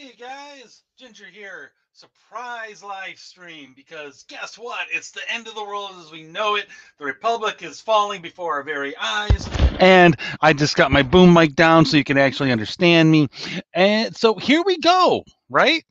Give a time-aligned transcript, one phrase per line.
[0.00, 1.72] Hey guys, Ginger here.
[1.92, 4.86] Surprise live stream because guess what?
[4.92, 6.66] It's the end of the world as we know it.
[7.00, 9.48] The Republic is falling before our very eyes.
[9.80, 13.26] And I just got my boom mic down so you can actually understand me.
[13.74, 15.84] And so here we go, right?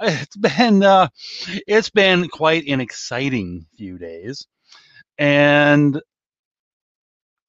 [0.00, 1.08] It's been uh,
[1.66, 4.46] it's been quite an exciting few days.
[5.18, 6.00] And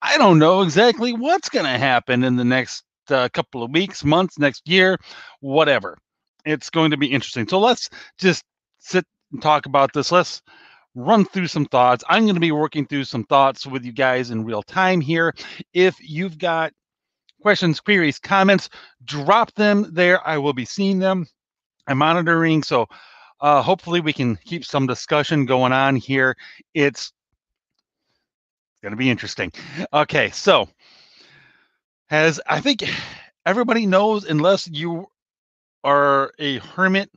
[0.02, 4.04] I don't know exactly what's going to happen in the next uh, couple of weeks,
[4.04, 4.98] months, next year,
[5.39, 5.98] whatever.
[6.46, 7.48] It's going to be interesting.
[7.48, 8.44] So let's just
[8.80, 10.12] sit and talk about this.
[10.12, 10.41] Let's
[10.95, 12.03] run through some thoughts.
[12.09, 15.34] I'm going to be working through some thoughts with you guys in real time here.
[15.73, 16.73] If you've got
[17.41, 18.70] questions, queries, comments,
[19.05, 20.25] drop them there.
[20.28, 21.28] I will be seeing them.
[21.88, 22.64] I'm monitoring.
[22.64, 22.88] So
[23.39, 26.36] uh, hopefully we can keep some discussion going on here.
[26.73, 27.12] It's
[28.81, 29.52] going to be interesting.
[29.94, 30.70] Okay, so
[32.12, 32.84] as I think
[33.46, 35.08] everybody knows, unless you
[35.84, 37.10] are a hermit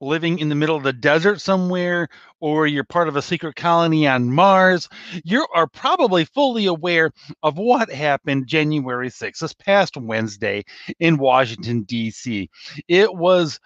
[0.00, 4.06] living in the middle of the desert somewhere, or you're part of a secret colony
[4.06, 4.88] on Mars,
[5.24, 7.10] you are probably fully aware
[7.42, 10.62] of what happened January 6th, this past Wednesday
[11.00, 12.48] in Washington, D.C.
[12.86, 13.58] It was.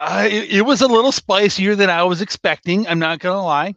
[0.00, 2.86] Uh, it, it was a little spicier than I was expecting.
[2.86, 3.74] I'm not going to lie.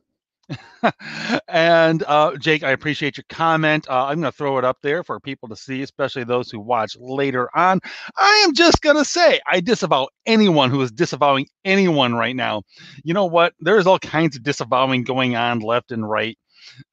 [1.47, 3.87] and uh, Jake, I appreciate your comment.
[3.89, 6.59] Uh, I'm going to throw it up there for people to see, especially those who
[6.59, 7.79] watch later on.
[8.17, 12.63] I am just going to say I disavow anyone who is disavowing anyone right now.
[13.03, 13.53] You know what?
[13.59, 16.37] There's all kinds of disavowing going on left and right,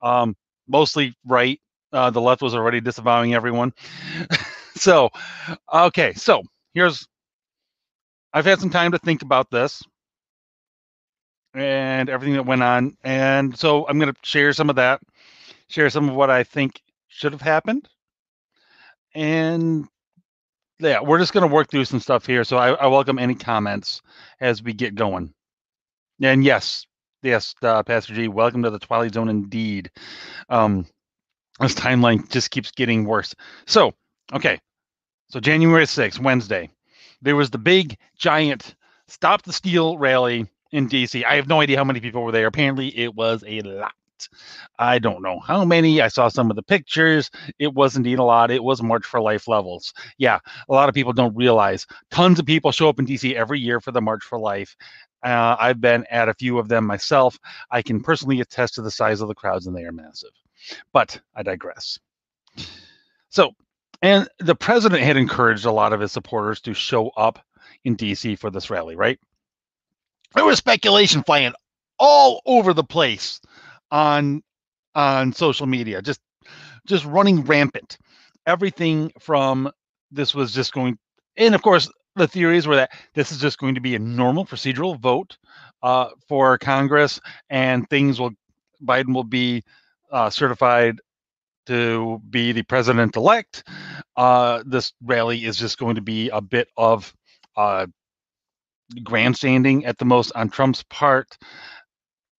[0.02, 0.36] um,
[0.68, 1.60] mostly right.
[1.92, 3.72] Uh, the left was already disavowing everyone.
[4.76, 5.10] so,
[5.72, 6.42] okay, so
[6.74, 7.06] here's
[8.32, 9.82] I've had some time to think about this
[11.54, 12.96] and everything that went on.
[13.04, 15.00] And so I'm going to share some of that,
[15.68, 17.88] share some of what I think should have happened.
[19.14, 19.86] And
[20.80, 22.42] yeah, we're just going to work through some stuff here.
[22.44, 24.02] So I, I, welcome any comments
[24.40, 25.32] as we get going.
[26.20, 26.86] And yes,
[27.22, 29.90] yes, uh, Pastor G, welcome to the Twilight Zone indeed.
[30.48, 30.86] Um,
[31.60, 33.34] this timeline just keeps getting worse.
[33.66, 33.94] So,
[34.32, 34.58] okay.
[35.30, 36.68] So January 6th, Wednesday,
[37.22, 38.74] there was the big, giant
[39.06, 41.24] Stop the Steal rally in DC.
[41.24, 42.46] I have no idea how many people were there.
[42.46, 43.94] Apparently, it was a lot.
[44.78, 46.00] I don't know how many.
[46.00, 47.30] I saw some of the pictures.
[47.60, 48.50] It was indeed a lot.
[48.50, 49.94] It was March for Life levels.
[50.18, 53.60] Yeah, a lot of people don't realize tons of people show up in DC every
[53.60, 54.76] year for the March for Life.
[55.22, 57.38] Uh, I've been at a few of them myself.
[57.70, 60.32] I can personally attest to the size of the crowds, and they are massive.
[60.92, 61.98] But I digress.
[63.28, 63.52] So,
[64.02, 67.38] and the president had encouraged a lot of his supporters to show up
[67.84, 69.18] in DC for this rally, right?
[70.34, 71.52] There was speculation flying
[71.98, 73.40] all over the place
[73.90, 74.42] on
[74.94, 76.20] on social media, just
[76.86, 77.98] just running rampant.
[78.46, 79.70] Everything from
[80.10, 80.98] this was just going,
[81.36, 84.44] and of course the theories were that this is just going to be a normal
[84.44, 85.36] procedural vote
[85.82, 88.30] uh, for Congress, and things will
[88.84, 89.62] Biden will be
[90.10, 90.98] uh, certified
[91.66, 93.64] to be the president elect.
[94.16, 97.12] Uh, this rally is just going to be a bit of
[97.56, 97.86] uh,
[99.02, 101.36] grandstanding at the most on Trump's part,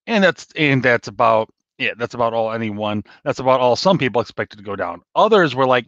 [0.07, 3.03] and that's and that's about yeah, that's about all anyone.
[3.23, 5.01] That's about all some people expected to go down.
[5.15, 5.87] Others were like,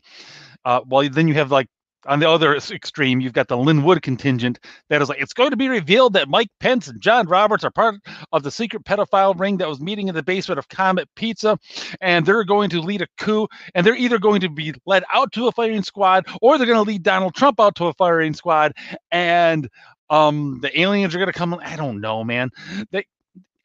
[0.65, 1.67] uh, well, then you have like
[2.07, 5.51] on the other extreme, you've got the Lin Wood contingent that is like, it's going
[5.51, 7.95] to be revealed that Mike Pence and John Roberts are part
[8.31, 11.59] of the secret pedophile ring that was meeting in the basement of Comet Pizza,
[12.01, 15.31] and they're going to lead a coup, and they're either going to be led out
[15.33, 18.33] to a firing squad or they're going to lead Donald Trump out to a firing
[18.33, 18.73] squad,
[19.11, 19.69] and
[20.09, 21.53] um, the aliens are gonna come.
[21.61, 22.49] I don't know, man.
[22.91, 23.05] They,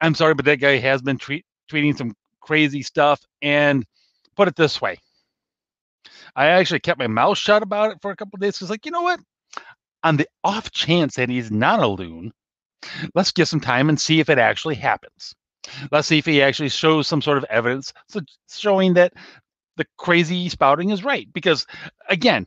[0.00, 3.20] I'm sorry, but that guy has been tweet, tweeting some crazy stuff.
[3.40, 3.84] And
[4.36, 4.98] put it this way,
[6.36, 8.58] I actually kept my mouth shut about it for a couple days.
[8.58, 9.20] Cause like, you know what?
[10.04, 12.32] On the off chance that he's not a loon,
[13.14, 15.34] let's give some time and see if it actually happens.
[15.92, 18.20] Let's see if he actually shows some sort of evidence so
[18.50, 19.12] showing that
[19.76, 21.28] the crazy spouting is right.
[21.32, 21.66] Because
[22.08, 22.46] again,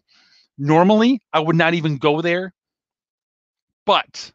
[0.57, 2.53] normally I would not even go there
[3.85, 4.31] but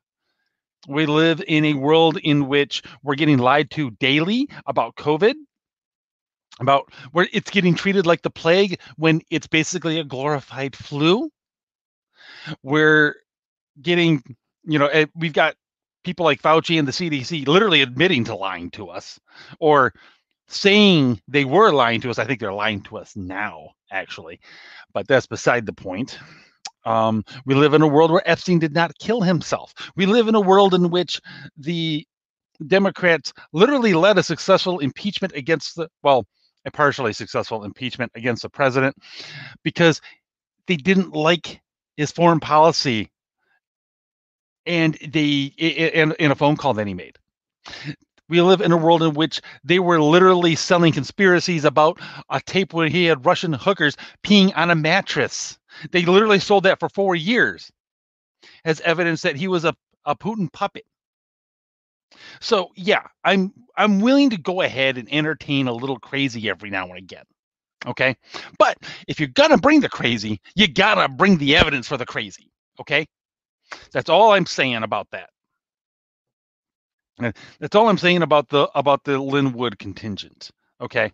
[0.89, 5.35] we live in a world in which we're getting lied to daily about COVID,
[6.61, 11.31] about where it's getting treated like the plague when it's basically a glorified flu.
[12.63, 13.17] We're
[13.81, 14.23] getting,
[14.65, 15.55] you know, eh, we've got
[16.05, 19.21] people like Fauci and the CDC literally admitting to lying to us
[19.59, 19.93] or
[20.49, 22.19] saying they were lying to us.
[22.19, 24.41] I think they're lying to us now, actually,
[24.93, 26.19] but that's beside the point.
[26.85, 29.75] Um, we live in a world where Epstein did not kill himself.
[29.97, 31.21] We live in a world in which
[31.57, 32.07] the
[32.67, 36.27] Democrats literally led a successful impeachment against the, well,
[36.65, 38.95] a partially successful impeachment against the president
[39.63, 40.01] because
[40.67, 41.61] they didn't like
[41.97, 43.11] his foreign policy
[44.67, 47.19] and they in, in a phone call that he made.
[48.29, 51.99] We live in a world in which they were literally selling conspiracies about
[52.29, 55.59] a tape where he had Russian hookers peeing on a mattress.
[55.93, 57.71] They literally sold that for four years
[58.65, 59.75] as evidence that he was a,
[60.05, 60.85] a Putin puppet.
[62.41, 66.89] So yeah, I'm I'm willing to go ahead and entertain a little crazy every now
[66.89, 67.25] and again.
[67.87, 68.17] Okay.
[68.59, 68.79] But
[69.09, 72.51] if you're gonna bring the crazy, you gotta bring the evidence for the crazy.
[72.81, 73.07] Okay.
[73.93, 75.31] That's all I'm saying about that.
[77.61, 80.51] That's all I'm saying about the about the Lin Wood contingent.
[80.81, 81.13] Okay.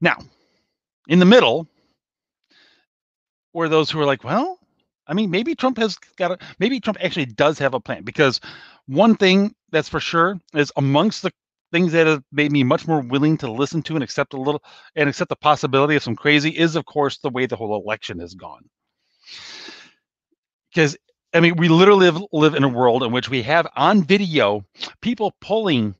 [0.00, 0.16] Now,
[1.08, 1.66] in the middle,
[3.52, 4.58] were those who are like, well,
[5.06, 8.40] I mean, maybe Trump has got a maybe Trump actually does have a plan because
[8.86, 11.32] one thing that's for sure is amongst the
[11.72, 14.62] things that have made me much more willing to listen to and accept a little
[14.96, 18.18] and accept the possibility of some crazy is of course the way the whole election
[18.20, 18.68] has gone.
[20.72, 20.96] Because
[21.32, 24.64] I mean, we literally live, live in a world in which we have on video
[25.00, 25.94] people pulling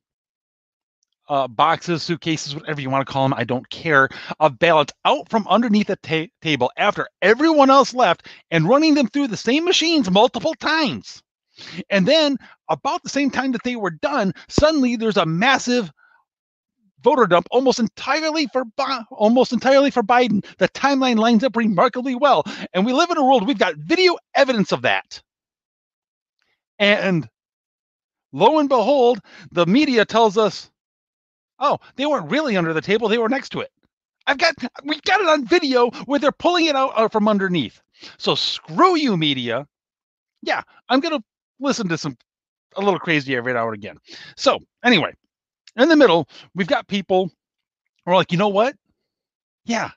[1.31, 4.09] uh, boxes, suitcases, whatever you want to call them, I don't care,
[4.41, 9.07] of ballots out from underneath the ta- table after everyone else left and running them
[9.07, 11.23] through the same machines multiple times.
[11.89, 12.37] And then,
[12.69, 15.93] about the same time that they were done, suddenly there's a massive
[17.03, 18.65] voter dump almost entirely for
[19.11, 20.45] almost entirely for Biden.
[20.59, 22.45] The timeline lines up remarkably well,
[22.75, 25.23] and we live in a world we've got video evidence of that.
[26.79, 27.29] And
[28.33, 29.21] lo and behold,
[29.53, 30.70] the media tells us,
[31.61, 33.71] "Oh, they weren't really under the table; they were next to it."
[34.27, 34.55] I've got
[34.85, 37.81] we've got it on video where they're pulling it out, out from underneath.
[38.19, 39.67] So screw you, media.
[40.43, 41.23] Yeah, I'm gonna
[41.59, 42.17] listen to some
[42.77, 43.99] a little crazy every now and again.
[44.37, 45.15] So anyway,
[45.77, 47.31] in the middle, we've got people
[48.05, 48.75] who are like, you know what?
[49.65, 49.91] Yeah,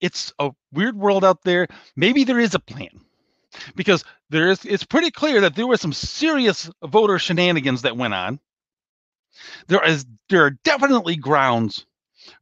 [0.00, 1.66] it's a weird world out there.
[1.96, 3.00] Maybe there is a plan.
[3.74, 8.14] Because there is it's pretty clear that there were some serious voter shenanigans that went
[8.14, 8.40] on.
[9.68, 11.86] There is there are definitely grounds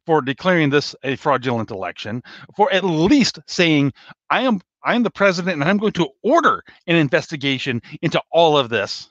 [0.05, 2.21] for declaring this a fraudulent election,
[2.55, 3.93] for at least saying,
[4.29, 8.57] I am I am the president and I'm going to order an investigation into all
[8.57, 9.09] of this.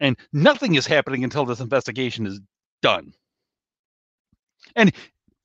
[0.00, 2.40] And nothing is happening until this investigation is
[2.82, 3.12] done.
[4.76, 4.92] And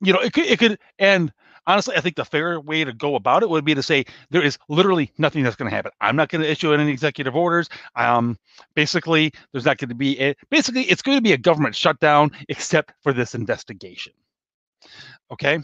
[0.00, 1.32] you know, it could it could and
[1.66, 4.42] honestly, I think the fair way to go about it would be to say there
[4.42, 5.92] is literally nothing that's going to happen.
[6.00, 7.68] I'm not going to issue any executive orders.
[7.94, 8.38] Um,
[8.74, 12.30] basically, there's not going to be a, basically it's going to be a government shutdown
[12.48, 14.12] except for this investigation.
[15.30, 15.60] Okay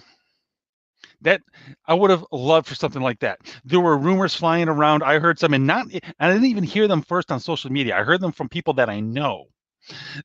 [1.22, 1.40] that
[1.86, 3.38] I would have loved for something like that.
[3.64, 5.02] There were rumors flying around.
[5.02, 7.96] I heard some, and not, and I didn't even hear them first on social media.
[7.96, 9.46] I heard them from people that I know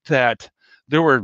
[0.08, 0.50] that
[0.88, 1.24] there were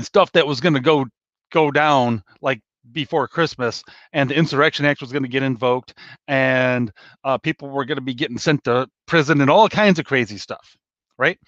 [0.00, 1.06] stuff that was going to go
[1.50, 2.60] go down like
[2.92, 3.82] before Christmas,
[4.12, 5.94] and the Insurrection Act was going to get invoked,
[6.26, 6.92] and
[7.24, 10.38] uh, people were going to be getting sent to prison and all kinds of crazy
[10.38, 10.76] stuff,
[11.18, 11.38] right?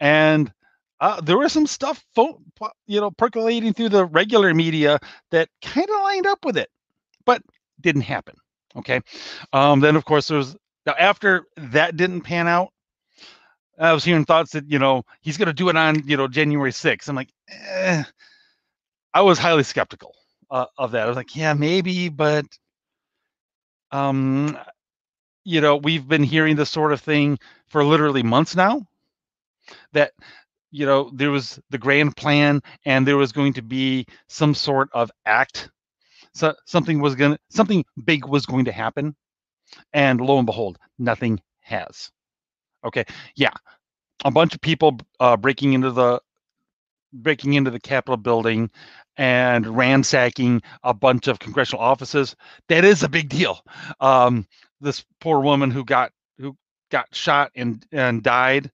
[0.00, 0.52] And
[1.00, 2.04] uh, there was some stuff,
[2.86, 4.98] you know, percolating through the regular media
[5.30, 6.68] that kind of lined up with it,
[7.24, 7.42] but
[7.80, 8.34] didn't happen.
[8.76, 9.00] Okay.
[9.52, 10.56] Um, then, of course, there was
[10.86, 12.70] now after that didn't pan out.
[13.78, 16.26] I was hearing thoughts that you know he's going to do it on you know
[16.26, 17.08] January 6th.
[17.08, 18.02] I'm like, eh.
[19.14, 20.14] I was highly skeptical
[20.50, 21.04] uh, of that.
[21.04, 22.46] I was like, yeah, maybe, but
[23.90, 24.58] um,
[25.44, 27.38] you know, we've been hearing this sort of thing
[27.68, 28.86] for literally months now.
[29.92, 30.12] That
[30.70, 34.88] you know there was the grand plan and there was going to be some sort
[34.92, 35.70] of act
[36.34, 39.14] so something was going to something big was going to happen
[39.92, 42.10] and lo and behold nothing has
[42.84, 43.04] okay
[43.36, 43.52] yeah
[44.24, 46.20] a bunch of people uh, breaking into the
[47.12, 48.70] breaking into the capitol building
[49.18, 52.34] and ransacking a bunch of congressional offices
[52.68, 53.60] that is a big deal
[54.00, 54.46] um,
[54.80, 56.56] this poor woman who got who
[56.90, 58.70] got shot and and died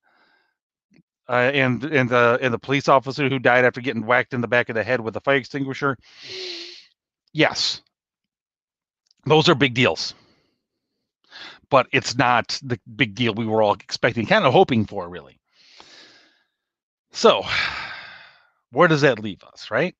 [1.28, 4.48] uh, and and the and the police officer who died after getting whacked in the
[4.48, 5.96] back of the head with a fire extinguisher.
[7.32, 7.80] Yes,
[9.26, 10.14] those are big deals,
[11.70, 15.40] but it's not the big deal we were all expecting, kind of hoping for, really.
[17.10, 17.44] So,
[18.70, 19.94] where does that leave us, right?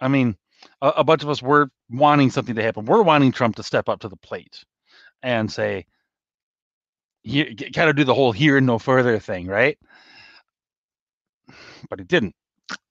[0.00, 0.36] I mean,
[0.82, 2.86] a, a bunch of us were wanting something to happen.
[2.86, 4.64] We're wanting Trump to step up to the plate
[5.22, 5.86] and say,
[7.74, 9.78] kind of do the whole here and no further thing, right?
[11.90, 12.34] but it didn't.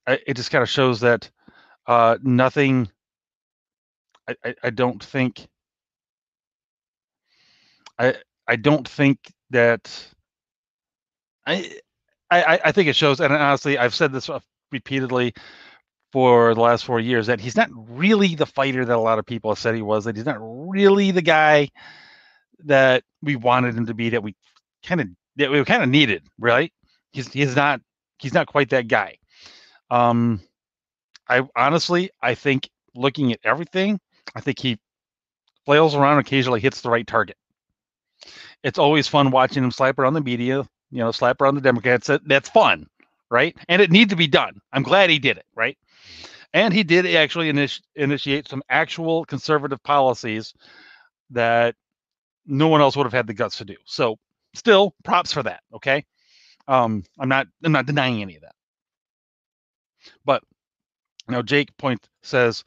[0.07, 1.29] It just kind of shows that
[1.87, 2.89] uh, nothing.
[4.27, 5.47] I, I, I don't think.
[7.99, 8.15] I
[8.47, 9.19] I don't think
[9.51, 9.91] that.
[11.45, 11.79] I
[12.31, 14.29] I I think it shows, and honestly, I've said this
[14.71, 15.33] repeatedly
[16.13, 19.25] for the last four years that he's not really the fighter that a lot of
[19.25, 20.05] people have said he was.
[20.05, 21.69] That he's not really the guy
[22.65, 24.11] that we wanted him to be.
[24.11, 24.35] That we
[24.85, 26.71] kind of that we kind of needed, right?
[27.13, 27.81] He's he's not
[28.19, 29.17] he's not quite that guy.
[29.89, 30.39] Um,
[31.27, 33.99] I honestly I think looking at everything,
[34.35, 34.77] I think he
[35.65, 37.37] flails around occasionally hits the right target.
[38.63, 40.57] It's always fun watching him slap around the media,
[40.91, 42.07] you know, slap around the Democrats.
[42.27, 42.85] That's fun,
[43.31, 43.57] right?
[43.67, 44.61] And it needs to be done.
[44.71, 45.75] I'm glad he did it, right?
[46.53, 50.53] And he did actually initi- initiate some actual conservative policies
[51.31, 51.75] that
[52.45, 53.75] no one else would have had the guts to do.
[53.85, 54.17] So,
[54.53, 55.61] still, props for that.
[55.73, 56.05] Okay,
[56.67, 58.55] um, I'm not I'm not denying any of that.
[60.25, 60.43] But
[61.29, 62.63] know, Jake Point says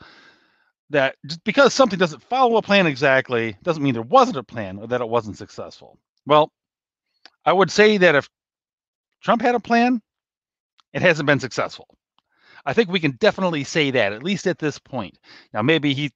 [0.91, 4.79] that just because something doesn't follow a plan exactly doesn't mean there wasn't a plan
[4.79, 5.99] or that it wasn't successful.
[6.27, 6.53] Well,
[7.45, 8.29] I would say that if
[9.23, 10.01] Trump had a plan,
[10.93, 11.89] it hasn't been successful.
[12.67, 15.17] I think we can definitely say that, at least at this point.
[15.55, 16.11] Now, maybe he,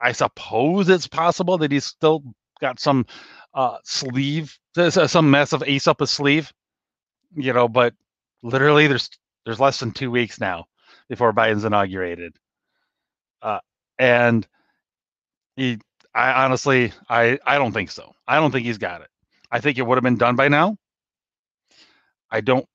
[0.00, 2.22] I suppose it's possible that he's still
[2.60, 3.06] got some
[3.54, 4.56] uh, sleeve,
[4.90, 6.52] some mess of ace up his sleeve,
[7.34, 7.94] you know, but
[8.42, 9.08] literally there's
[9.44, 10.66] there's less than two weeks now
[11.08, 12.36] before Biden's inaugurated.
[13.40, 13.60] Uh,
[13.98, 14.46] and
[15.56, 15.78] he,
[16.14, 18.12] I honestly, I, I don't think so.
[18.26, 19.08] I don't think he's got it.
[19.50, 20.76] I think it would have been done by now.
[22.30, 22.66] I don't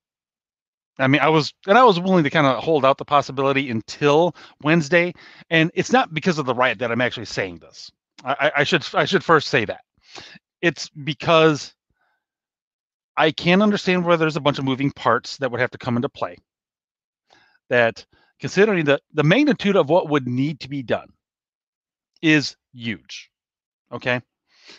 [1.04, 3.70] I mean, I was and I was willing to kind of hold out the possibility
[3.70, 5.14] until Wednesday,
[5.50, 7.92] and it's not because of the riot that I'm actually saying this.
[8.24, 9.82] I, I should I should first say that
[10.62, 11.74] it's because
[13.18, 15.96] I can understand where there's a bunch of moving parts that would have to come
[15.96, 16.38] into play.
[17.70, 18.06] That
[18.40, 21.10] considering the the magnitude of what would need to be done
[22.22, 23.30] is huge.
[23.92, 24.22] Okay,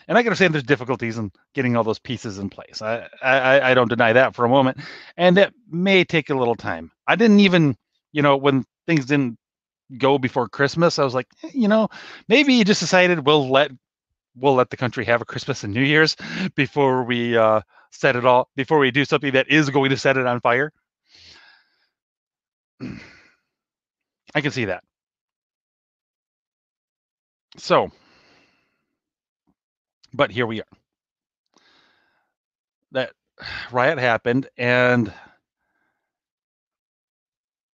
[0.09, 2.83] and I can understand there's difficulties in getting all those pieces in place.
[2.83, 4.79] I, I I don't deny that for a moment,
[5.17, 6.91] and that may take a little time.
[7.07, 7.77] I didn't even,
[8.13, 9.39] you know, when things didn't
[9.99, 11.89] go before Christmas, I was like, eh, you know,
[12.29, 13.71] maybe you just decided we'll let
[14.37, 16.17] we'll let the country have a Christmas and New Year's
[16.55, 17.61] before we uh,
[17.91, 20.73] set it all before we do something that is going to set it on fire.
[24.35, 24.83] I can see that.
[27.59, 27.91] So
[30.13, 30.67] but here we are.
[32.93, 33.13] That
[33.73, 35.13] riot happened, and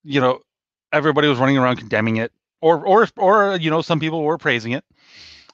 [0.04, 0.40] you know,
[0.92, 4.72] everybody was running around condemning it, or or or you know, some people were praising
[4.72, 4.84] it.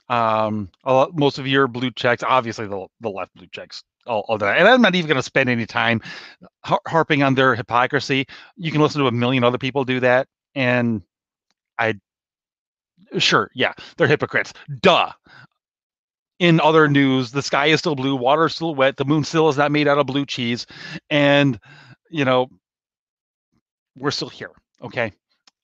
[0.08, 4.38] Um, lot, most of your blue checks, obviously the the left blue checks, all, all
[4.38, 4.58] that.
[4.58, 6.02] And I'm not even going to spend any time
[6.64, 8.26] har- harping on their hypocrisy.
[8.56, 11.02] You can listen to a million other people do that, and
[11.78, 11.94] I
[13.18, 14.52] sure, yeah, they're hypocrites.
[14.80, 15.10] Duh
[16.44, 19.48] in other news, the sky is still blue, water is still wet, the moon still
[19.48, 20.66] is not made out of blue cheese,
[21.08, 21.58] and
[22.10, 22.48] you know
[23.96, 24.50] we're still here.
[24.82, 25.12] Okay,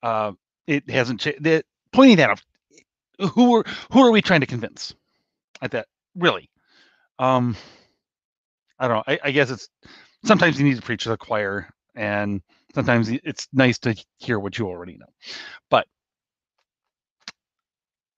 [0.03, 0.33] uh,
[0.67, 1.65] it hasn't changed.
[1.93, 2.43] Pointing that out,
[3.35, 4.95] who are who are we trying to convince?
[5.61, 6.49] At that, really,
[7.19, 7.55] um,
[8.79, 9.05] I don't know.
[9.07, 9.69] I, I guess it's
[10.25, 12.41] sometimes you need to preach to the choir, and
[12.75, 15.13] sometimes it's nice to hear what you already know.
[15.69, 15.87] But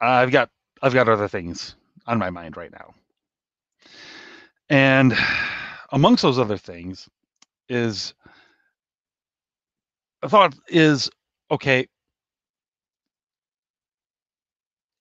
[0.00, 0.48] I've got
[0.80, 1.74] I've got other things
[2.06, 2.94] on my mind right now.
[4.68, 5.16] And
[5.90, 7.08] amongst those other things
[7.68, 8.14] is
[10.22, 11.10] a thought is
[11.50, 11.86] okay,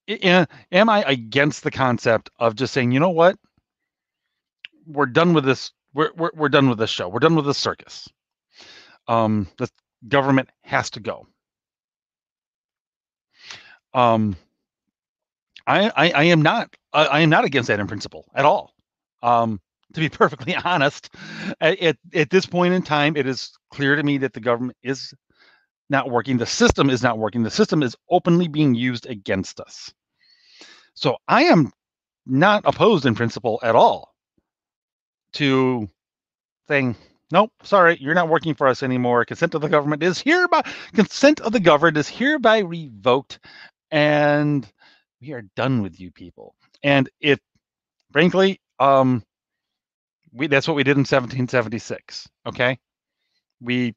[0.08, 3.36] am I against the concept of just saying, you know what?
[4.86, 5.72] We're done with this.
[5.94, 7.08] We're, we're, we're done with this show.
[7.08, 8.08] We're done with this circus.
[9.08, 9.68] Um, the
[10.08, 11.26] government has to go.
[13.94, 14.36] Um,
[15.66, 18.74] I, I, am not I, I, am not against that in principle at all.
[19.22, 19.60] Um,
[19.94, 21.14] to be perfectly honest,
[21.60, 25.14] at, at this point in time, it is clear to me that the government is
[25.90, 26.38] not working.
[26.38, 27.42] The system is not working.
[27.42, 29.92] The system is openly being used against us.
[30.94, 31.70] So I am
[32.26, 34.14] not opposed in principle at all
[35.34, 35.88] to
[36.68, 36.96] saying,
[37.30, 39.24] nope, sorry, you're not working for us anymore.
[39.24, 40.62] Consent of the government is hereby
[40.94, 43.38] consent of the government is hereby revoked
[43.90, 44.66] and
[45.22, 46.54] we are done with you people.
[46.82, 47.40] And it,
[48.12, 49.22] frankly, um,
[50.32, 52.28] we that's what we did in 1776.
[52.46, 52.78] Okay,
[53.60, 53.94] we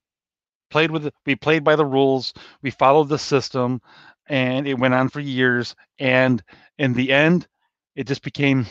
[0.70, 2.34] played with we played by the rules.
[2.62, 3.82] We followed the system,
[4.28, 5.76] and it went on for years.
[6.00, 6.44] And
[6.78, 7.48] in the end,
[7.96, 8.68] it just became,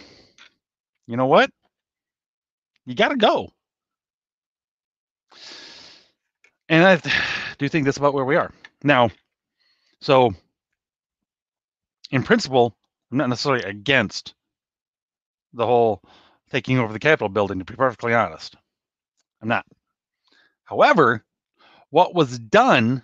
[1.06, 1.50] you know what?
[2.86, 3.50] You got to go.
[6.68, 7.00] And I
[7.58, 8.52] do think that's about where we are
[8.84, 9.10] now.
[10.00, 10.34] So
[12.10, 12.76] in principle,
[13.10, 14.34] I'm not necessarily against
[15.52, 16.02] the whole
[16.50, 18.56] taking over the Capitol building, to be perfectly honest.
[19.40, 19.66] I'm not.
[20.64, 21.24] However,
[21.90, 23.02] what was done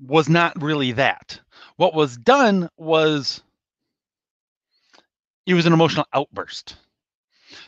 [0.00, 1.40] was not really that.
[1.76, 3.42] What was done was
[5.46, 6.76] it was an emotional outburst.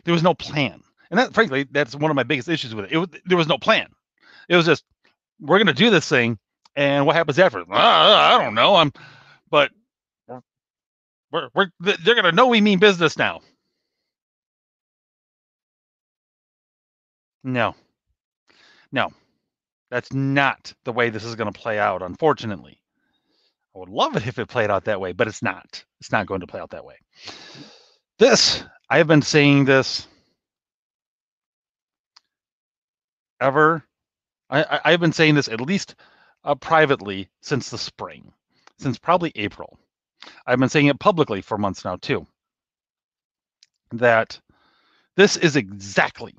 [0.04, 0.82] There was no plan.
[1.10, 2.92] and that frankly that's one of my biggest issues with it.
[2.92, 3.88] it was, there was no plan.
[4.48, 4.84] It was just
[5.40, 6.38] we're going to do this thing,
[6.74, 7.60] and what happens after?
[7.60, 8.74] Uh, I don't know.
[8.74, 8.92] I'm,
[9.50, 9.70] but
[11.30, 13.40] we're, we're they're going to know we mean business now.
[17.44, 17.74] No,
[18.92, 19.10] no,
[19.90, 22.02] that's not the way this is going to play out.
[22.02, 22.80] Unfortunately,
[23.74, 25.84] I would love it if it played out that way, but it's not.
[26.00, 26.96] It's not going to play out that way.
[28.18, 30.06] This I have been saying this
[33.40, 33.84] ever.
[34.50, 35.94] I, I, have been saying this at least
[36.44, 38.32] uh, privately since the spring,
[38.78, 39.78] since probably April.
[40.46, 42.26] I've been saying it publicly for months now too.
[43.92, 44.38] That
[45.16, 46.34] this is exactly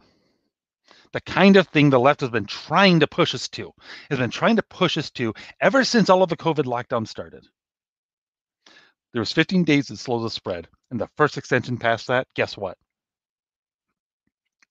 [1.11, 3.71] the kind of thing the left has been trying to push us to,
[4.09, 7.47] has been trying to push us to ever since all of the COVID lockdown started.
[9.11, 12.55] There was 15 days to slow the spread, and the first extension past that, guess
[12.55, 12.77] what?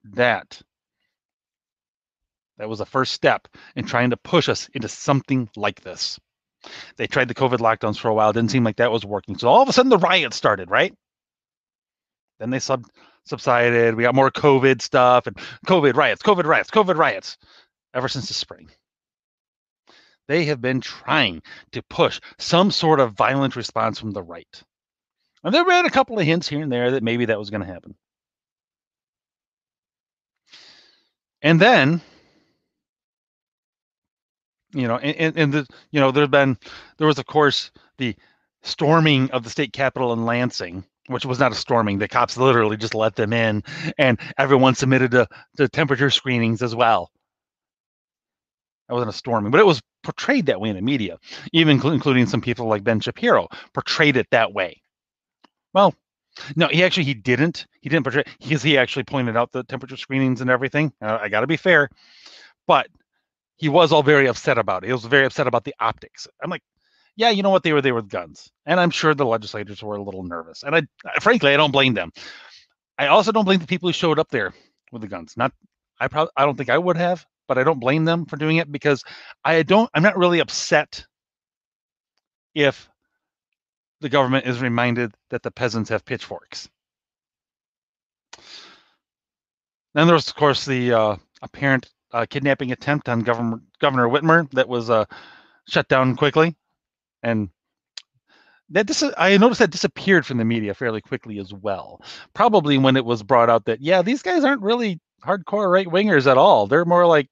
[0.04, 0.62] That
[2.58, 3.46] that was the first step
[3.76, 6.18] in trying to push us into something like this.
[6.96, 8.32] They tried the COVID lockdowns for a while.
[8.32, 9.38] Didn't seem like that was working.
[9.38, 10.94] So all of a sudden the riots started, right?
[12.38, 12.84] Then they sub
[13.24, 13.94] subsided.
[13.94, 17.36] We got more COVID stuff and COVID riots, COVID riots, COVID riots
[17.94, 18.70] ever since the spring.
[20.28, 24.62] They have been trying to push some sort of violent response from the right.
[25.42, 27.62] And there been a couple of hints here and there that maybe that was going
[27.62, 27.94] to happen.
[31.40, 32.02] And then
[34.78, 36.56] you know, and, and the you know, there's been
[36.98, 38.14] there was of course the
[38.62, 41.98] storming of the state capitol in Lansing, which was not a storming.
[41.98, 43.64] The cops literally just let them in,
[43.98, 47.10] and everyone submitted to, to temperature screenings as well.
[48.88, 51.18] That wasn't a storming, but it was portrayed that way in the media,
[51.52, 54.80] even including some people like Ben Shapiro portrayed it that way.
[55.74, 55.94] Well,
[56.56, 57.66] no, he actually he didn't.
[57.80, 60.92] He didn't portray because he actually pointed out the temperature screenings and everything.
[61.02, 61.90] Uh, I got to be fair,
[62.66, 62.86] but
[63.58, 64.86] he was all very upset about it.
[64.86, 66.26] He was very upset about the optics.
[66.42, 66.62] I'm like,
[67.16, 67.64] yeah, you know what?
[67.64, 70.62] They were there with guns, and I'm sure the legislators were a little nervous.
[70.62, 70.82] And I,
[71.20, 72.12] frankly, I don't blame them.
[72.96, 74.54] I also don't blame the people who showed up there
[74.92, 75.36] with the guns.
[75.36, 75.52] Not,
[76.00, 78.58] I probably, I don't think I would have, but I don't blame them for doing
[78.58, 79.02] it because
[79.44, 79.90] I don't.
[79.94, 81.04] I'm not really upset
[82.54, 82.88] if
[84.00, 86.68] the government is reminded that the peasants have pitchforks.
[89.94, 94.68] Then there's, of course, the uh, apparent uh, kidnapping attempt on Governor Governor Whitmer that
[94.68, 95.04] was uh,
[95.68, 96.56] shut down quickly,
[97.22, 97.50] and
[98.70, 102.02] that dis- I noticed that disappeared from the media fairly quickly as well.
[102.34, 106.30] Probably when it was brought out that yeah, these guys aren't really hardcore right wingers
[106.30, 106.66] at all.
[106.66, 107.28] They're more like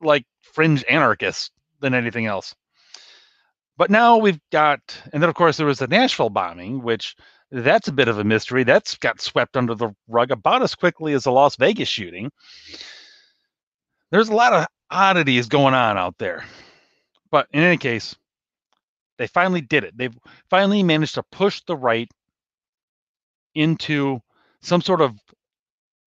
[0.00, 1.50] like fringe anarchists
[1.80, 2.54] than anything else.
[3.76, 4.80] But now we've got,
[5.12, 7.16] and then of course there was the Nashville bombing, which
[7.50, 8.64] that's a bit of a mystery.
[8.64, 12.30] That's got swept under the rug about as quickly as the Las Vegas shooting.
[14.10, 16.44] There's a lot of oddities going on out there.
[17.30, 18.16] But in any case,
[19.18, 19.96] they finally did it.
[19.96, 20.16] They've
[20.48, 22.10] finally managed to push the right
[23.54, 24.20] into
[24.62, 25.14] some sort of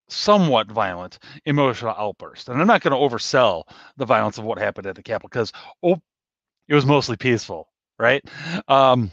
[0.09, 2.49] somewhat violent emotional outburst.
[2.49, 3.63] And I'm not going to oversell
[3.97, 5.51] the violence of what happened at the Capitol because
[5.81, 5.99] oh,
[6.67, 8.23] it was mostly peaceful, right?
[8.67, 9.11] Um,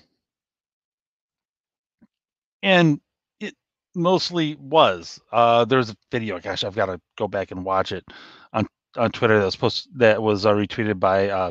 [2.63, 3.01] and
[3.41, 3.55] it
[3.95, 5.21] mostly was.
[5.33, 6.39] Uh, there's a video.
[6.41, 8.05] Gosh, I've got to go back and watch it
[8.53, 11.51] on on Twitter that was post that was uh, retweeted by uh,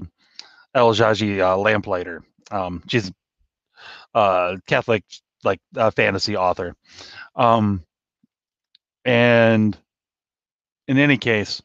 [0.75, 0.93] L.
[0.93, 2.23] Jagi uh, Lamplighter.
[2.51, 3.11] Um, she's
[4.13, 5.03] a uh, Catholic
[5.43, 6.75] like uh, fantasy author,
[7.35, 7.83] um,
[9.05, 9.77] and
[10.87, 11.61] in any case,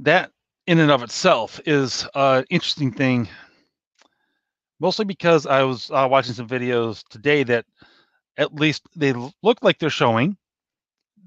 [0.00, 0.30] that
[0.66, 3.28] in and of itself is an interesting thing
[4.80, 7.64] mostly because I was uh, watching some videos today that
[8.36, 10.36] at least they look like they're showing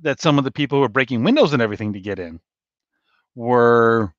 [0.02, 2.40] that some of the people who are breaking windows and everything to get in
[3.36, 4.14] were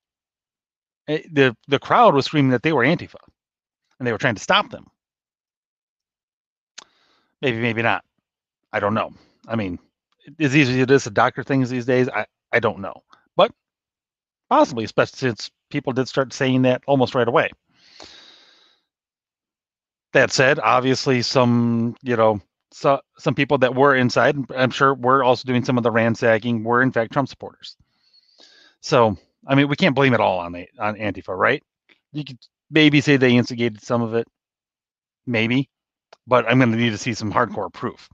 [1.08, 3.16] eh, the the crowd was screaming that they were Antifa
[3.98, 4.86] and they were trying to stop them.
[7.40, 8.04] Maybe, maybe not.
[8.72, 9.12] I don't know.
[9.48, 9.78] I mean,
[10.38, 13.02] as easy as it is to doctor things these days, I, I don't know.
[13.36, 13.52] But
[14.48, 17.50] possibly, especially since people did start saying that almost right away.
[20.12, 25.22] That said, obviously some, you know, so, some people that were inside, I'm sure were
[25.22, 27.76] also doing some of the ransacking, were in fact Trump supporters.
[28.80, 31.62] So, I mean, we can't blame it all on the on Antifa, right?
[32.12, 32.38] You could
[32.70, 34.26] maybe say they instigated some of it,
[35.26, 35.68] maybe,
[36.26, 38.08] but I'm going to need to see some hardcore proof.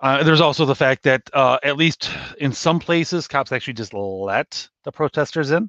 [0.00, 3.92] Uh, there's also the fact that uh, at least in some places, cops actually just
[3.92, 5.68] let the protesters in,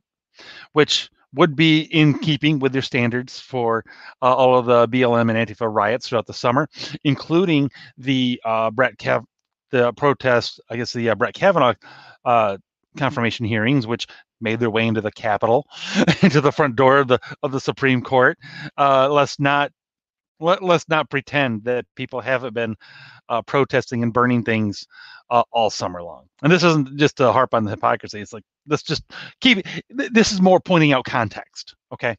[0.71, 3.83] which would be in keeping with their standards for
[4.21, 6.67] uh, all of the BLM and Antifa riots throughout the summer,
[7.03, 9.25] including the uh, Brett Kav-
[9.71, 11.75] the protest, I guess the uh, Brett Kavanaugh
[12.25, 12.57] uh,
[12.97, 14.07] confirmation hearings, which
[14.41, 15.65] made their way into the Capitol,
[16.21, 18.37] into the front door of the of the Supreme Court.
[18.77, 19.71] Uh, let's not
[20.41, 22.75] let, let's not pretend that people haven't been
[23.29, 24.85] uh, protesting and burning things
[25.29, 26.27] uh, all summer long.
[26.43, 28.19] And this isn't just to harp on the hypocrisy.
[28.19, 29.03] It's like let's just
[29.39, 30.13] keep it.
[30.13, 31.75] This is more pointing out context.
[31.93, 32.15] Okay.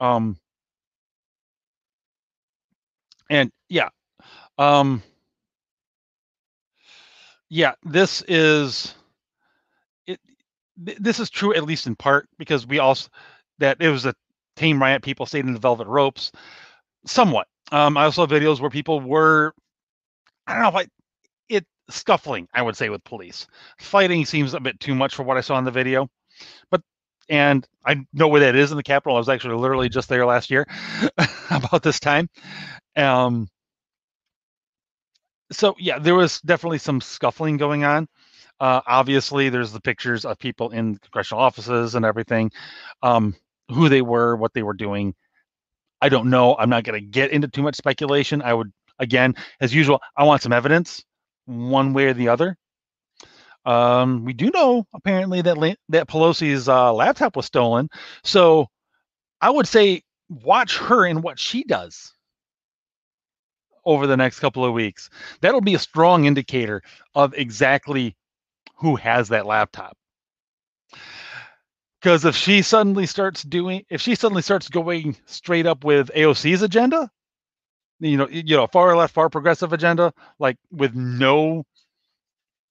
[0.00, 0.38] Um.
[3.30, 3.88] And yeah.
[4.58, 5.02] Um.
[7.50, 7.74] Yeah.
[7.84, 8.94] This is.
[10.06, 10.20] It.
[10.76, 13.10] This is true at least in part because we also
[13.58, 14.14] that it was a
[14.56, 15.02] tame riot.
[15.02, 16.32] People stayed in the velvet ropes
[17.06, 17.48] somewhat.
[17.70, 19.54] Um, I also have videos where people were,
[20.46, 20.88] I don't know, like
[21.48, 22.48] it scuffling.
[22.54, 23.46] I would say with police,
[23.80, 26.08] fighting seems a bit too much for what I saw in the video,
[26.70, 26.82] but
[27.28, 29.16] and I know where that is in the Capitol.
[29.16, 30.66] I was actually literally just there last year
[31.50, 32.28] about this time.
[32.96, 33.48] Um,
[35.50, 38.08] so yeah, there was definitely some scuffling going on.
[38.60, 42.50] Uh, obviously, there's the pictures of people in congressional offices and everything,
[43.02, 43.34] um,
[43.68, 45.14] who they were, what they were doing.
[46.02, 46.56] I don't know.
[46.58, 48.42] I'm not going to get into too much speculation.
[48.42, 51.04] I would, again, as usual, I want some evidence,
[51.46, 52.58] one way or the other.
[53.64, 57.88] Um, we do know apparently that that Pelosi's uh, laptop was stolen,
[58.24, 58.66] so
[59.40, 62.12] I would say watch her and what she does
[63.84, 65.10] over the next couple of weeks.
[65.40, 66.82] That'll be a strong indicator
[67.14, 68.16] of exactly
[68.74, 69.96] who has that laptop.
[72.02, 76.62] Because if she suddenly starts doing, if she suddenly starts going straight up with AOC's
[76.62, 77.08] agenda,
[78.00, 81.64] you know, you know, far left, far progressive agenda, like with no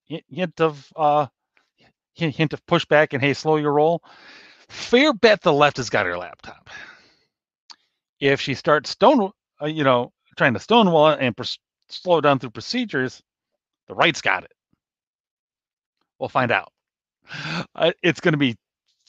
[0.06, 1.26] hint of uh
[2.14, 4.02] hint of pushback and hey, slow your roll.
[4.68, 6.68] Fair bet the left has got her laptop.
[8.20, 9.30] If she starts stone,
[9.62, 11.44] uh, you know, trying to stonewall and pr-
[11.88, 13.22] slow down through procedures,
[13.88, 14.52] the right's got it.
[16.18, 16.70] We'll find out.
[17.74, 18.56] Uh, it's going to be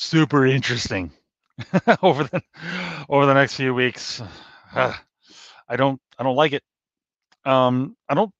[0.04, 1.12] super interesting
[2.02, 2.42] over the
[3.10, 4.22] over the next few weeks.
[4.76, 6.64] I don't I don't like it.
[7.46, 8.32] Um, I don't.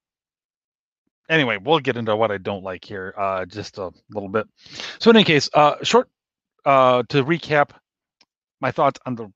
[1.30, 4.48] Anyway, we'll get into what I don't like here uh, just a little bit.
[5.00, 6.10] So in any case, uh, short
[6.66, 7.72] uh, to recap
[8.60, 9.32] my thoughts on the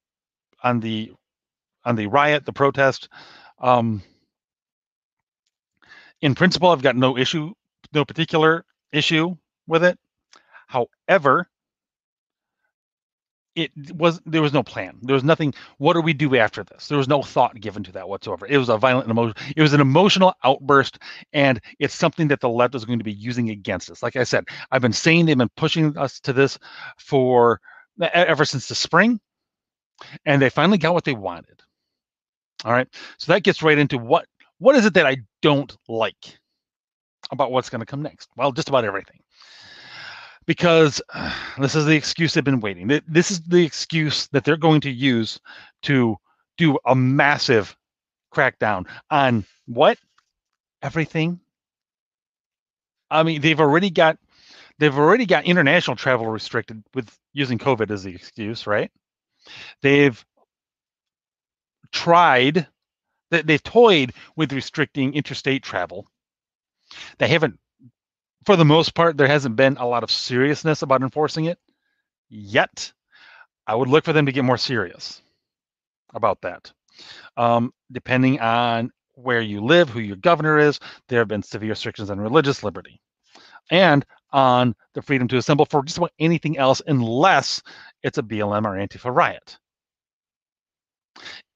[0.64, 1.14] on the
[1.86, 3.10] on the riot, the protest.
[3.60, 4.02] Um,
[6.22, 7.54] in principle, I've got no issue,
[7.94, 9.36] no particular issue
[9.68, 9.98] with it.
[10.68, 11.48] However,
[13.58, 15.00] it was there was no plan.
[15.02, 15.52] There was nothing.
[15.80, 16.88] What do we do after this?
[16.88, 18.46] There was no thought given to that whatsoever.
[18.46, 19.34] It was a violent emotion.
[19.56, 21.00] It was an emotional outburst,
[21.34, 24.04] and it's something that the left is going to be using against us.
[24.04, 26.60] Like I said, I've been saying they've been pushing us to this
[27.00, 27.60] for
[28.14, 29.20] ever since the spring,
[30.28, 31.60] and they finally got what they wanted.
[32.64, 34.28] All right, so that gets right into what
[34.60, 36.38] what is it that I don't like
[37.32, 38.30] about what's going to come next?
[38.38, 39.20] Well, just about everything
[40.48, 42.88] because uh, this is the excuse they've been waiting.
[43.08, 45.40] This is the excuse that they're going to use
[45.84, 46.18] to
[46.58, 47.78] do a massive
[48.34, 50.00] crackdown on what?
[50.82, 51.40] Everything.
[53.12, 54.18] I mean, they've already got
[54.80, 58.92] they've already got international travel restricted with using COVID as the excuse, right?
[59.82, 60.24] They've
[61.92, 62.68] tried
[63.30, 66.08] they've toyed with restricting interstate travel.
[67.18, 67.60] They haven't
[68.48, 71.60] for the most part, there hasn't been a lot of seriousness about enforcing it
[72.30, 72.94] yet.
[73.68, 75.22] I would look for them to get more serious
[76.14, 76.72] about that.
[77.36, 80.80] Um, depending on where you live, who your governor is,
[81.10, 83.02] there have been severe restrictions on religious liberty
[83.70, 87.62] and on the freedom to assemble for just about anything else unless
[88.02, 89.58] it's a BLM or Antifa riot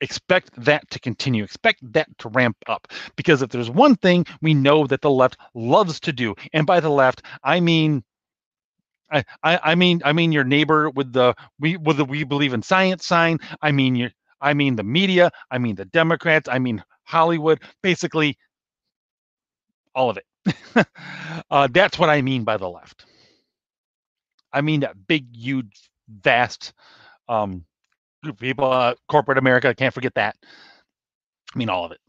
[0.01, 4.53] expect that to continue expect that to ramp up because if there's one thing we
[4.53, 8.03] know that the left loves to do and by the left i mean
[9.11, 12.61] I, I, mean I mean your neighbor with the we with the we believe in
[12.61, 13.39] science sign.
[13.61, 15.31] I mean your I mean the media.
[15.49, 16.47] I mean the Democrats.
[16.47, 17.61] I mean Hollywood.
[17.83, 18.37] Basically,
[19.93, 20.25] all of it.
[21.51, 23.05] uh, that's what I mean by the left.
[24.53, 26.73] I mean that big, huge, vast
[27.29, 27.65] um,
[28.39, 30.35] people, uh, corporate America, can't forget that.
[31.53, 31.99] I mean, all of it.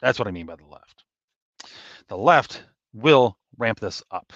[0.00, 1.04] That's what I mean by the left.
[2.08, 4.32] The left will ramp this up.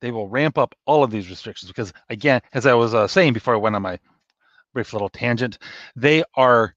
[0.00, 3.32] They will ramp up all of these restrictions because, again, as I was uh, saying
[3.32, 3.98] before I went on my
[4.72, 5.58] brief little tangent,
[5.96, 6.74] they are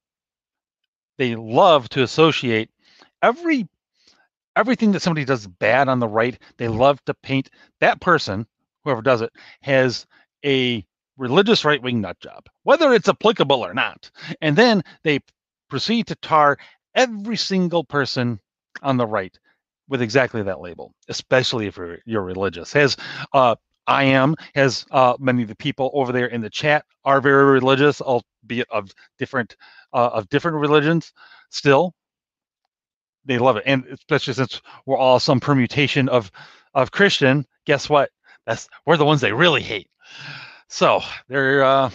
[1.17, 2.69] they love to associate
[3.21, 3.67] every
[4.55, 6.37] everything that somebody does bad on the right.
[6.57, 8.47] They love to paint that person,
[8.83, 10.05] whoever does it, has
[10.45, 10.85] a
[11.17, 14.09] religious right wing nut job, whether it's applicable or not.
[14.41, 15.19] And then they
[15.69, 16.57] proceed to tar
[16.95, 18.39] every single person
[18.81, 19.37] on the right
[19.87, 22.75] with exactly that label, especially if you're, you're religious.
[22.75, 22.97] As
[23.33, 23.55] uh,
[23.87, 27.45] I am, as uh, many of the people over there in the chat are very
[27.45, 29.55] religious, albeit of different
[29.93, 31.13] uh, of different religions.
[31.51, 31.93] Still,
[33.25, 36.31] they love it, and especially since we're all some permutation of
[36.73, 37.45] of Christian.
[37.65, 38.09] Guess what?
[38.47, 39.87] That's we're the ones they really hate.
[40.75, 41.89] So they're uh,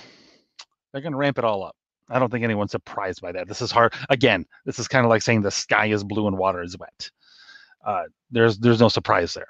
[0.90, 1.76] they're going to ramp it all up.
[2.08, 3.46] I don't think anyone's surprised by that.
[3.46, 3.92] This is hard.
[4.08, 7.10] Again, this is kind of like saying the sky is blue and water is wet.
[7.84, 9.48] Uh, there's there's no surprise there.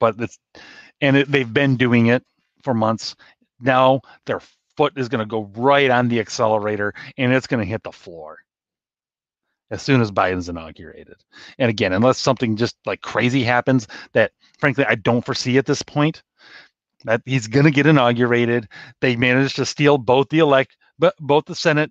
[0.00, 0.36] But it's
[1.00, 2.24] and it, they've been doing it
[2.64, 3.14] for months.
[3.60, 4.40] Now their
[4.76, 7.92] foot is going to go right on the accelerator and it's going to hit the
[7.92, 8.38] floor
[9.70, 11.22] as soon as Biden's inaugurated.
[11.60, 15.82] And again, unless something just like crazy happens that frankly I don't foresee at this
[15.82, 16.24] point,
[17.04, 18.68] that he's going to get inaugurated.
[19.00, 21.90] They managed to steal both the elect, but both the Senate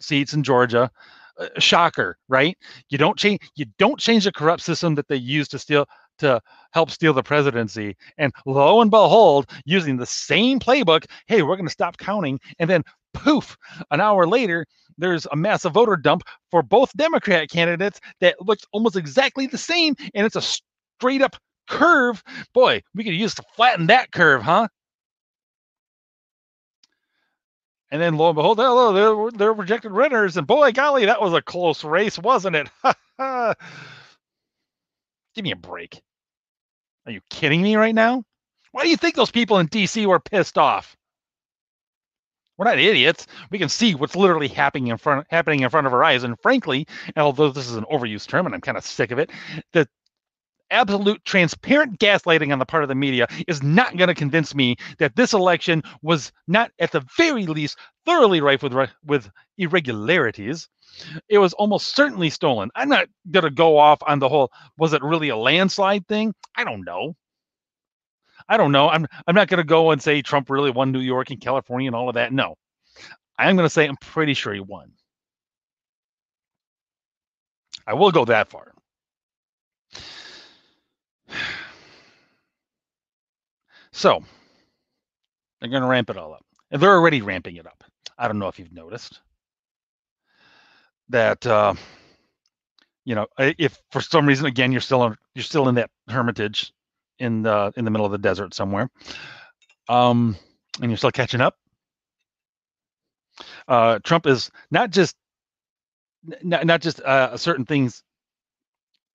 [0.00, 0.90] seats in Georgia.
[1.38, 2.56] Uh, shocker, right?
[2.88, 3.40] You don't change.
[3.56, 5.86] You don't change the corrupt system that they use to steal
[6.18, 6.40] to
[6.72, 7.94] help steal the presidency.
[8.16, 12.70] And lo and behold, using the same playbook, hey, we're going to stop counting, and
[12.70, 13.54] then poof,
[13.90, 14.64] an hour later,
[14.96, 19.94] there's a massive voter dump for both Democrat candidates that looks almost exactly the same,
[20.14, 20.42] and it's a
[20.98, 22.22] straight up curve.
[22.52, 24.68] Boy, we could use to flatten that curve, huh?
[27.90, 30.36] And then lo and behold, hello, they're, they're rejected renters.
[30.36, 32.68] And boy, golly, that was a close race, wasn't it?
[35.34, 36.00] Give me a break.
[37.06, 38.24] Are you kidding me right now?
[38.72, 40.96] Why do you think those people in DC were pissed off?
[42.58, 43.26] We're not idiots.
[43.50, 46.24] We can see what's literally happening in front happening in front of our eyes.
[46.24, 49.30] And frankly, although this is an overused term and I'm kind of sick of it,
[49.72, 49.86] the
[50.70, 54.76] absolute transparent gaslighting on the part of the media is not going to convince me
[54.98, 58.74] that this election was not at the very least thoroughly rife with
[59.04, 60.68] with irregularities.
[61.28, 62.70] It was almost certainly stolen.
[62.74, 66.34] I'm not going to go off on the whole was it really a landslide thing?
[66.56, 67.14] I don't know.
[68.48, 68.88] I don't know.
[68.88, 71.88] I'm i'm not going to go and say trump really won new york and california
[71.88, 72.32] and all of that.
[72.32, 72.56] No.
[73.38, 74.92] I'm going to say i'm pretty sure he won.
[77.88, 78.72] I will go that far
[83.92, 84.22] So
[85.60, 86.44] they're going to ramp it all up.
[86.70, 87.84] And they're already ramping it up.
[88.18, 89.20] I don't know if you've noticed
[91.10, 91.74] that, uh,
[93.04, 96.72] you know, if for some reason, again, you're still in, you're still in that hermitage
[97.18, 98.90] in the in the middle of the desert somewhere,
[99.88, 100.36] um,
[100.82, 101.56] and you're still catching up.
[103.68, 105.16] Uh, Trump is not just
[106.42, 108.02] not, not just uh, certain things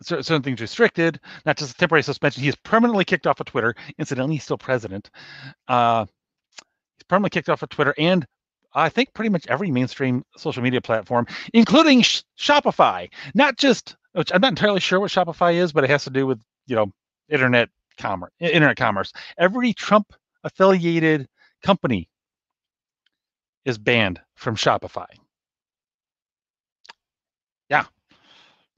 [0.01, 2.43] certain things restricted, not just a temporary suspension.
[2.43, 3.75] He is permanently kicked off of Twitter.
[3.97, 5.09] Incidentally, he's still president.
[5.67, 6.05] Uh,
[6.97, 8.25] he's permanently kicked off of Twitter and
[8.73, 13.09] I think pretty much every mainstream social media platform, including Sh- Shopify.
[13.35, 16.25] Not just, which I'm not entirely sure what Shopify is, but it has to do
[16.25, 16.91] with you know
[17.29, 18.31] internet commerce.
[18.39, 19.11] Internet commerce.
[19.37, 21.27] Every Trump affiliated
[21.63, 22.09] company
[23.65, 25.07] is banned from Shopify.
[27.69, 27.85] Yeah,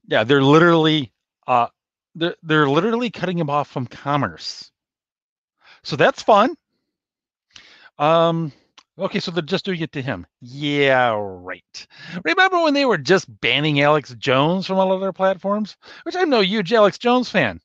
[0.07, 1.12] yeah, they're literally
[1.47, 1.67] uh,
[2.15, 4.71] they're, they're literally cutting him off from commerce.
[5.83, 6.55] So that's fun.
[7.97, 8.51] Um,
[8.97, 10.25] okay, so they're just doing it to him.
[10.41, 11.87] Yeah, right.
[12.23, 15.75] Remember when they were just banning Alex Jones from all of their platforms?
[16.03, 17.59] Which I'm no huge Alex Jones fan.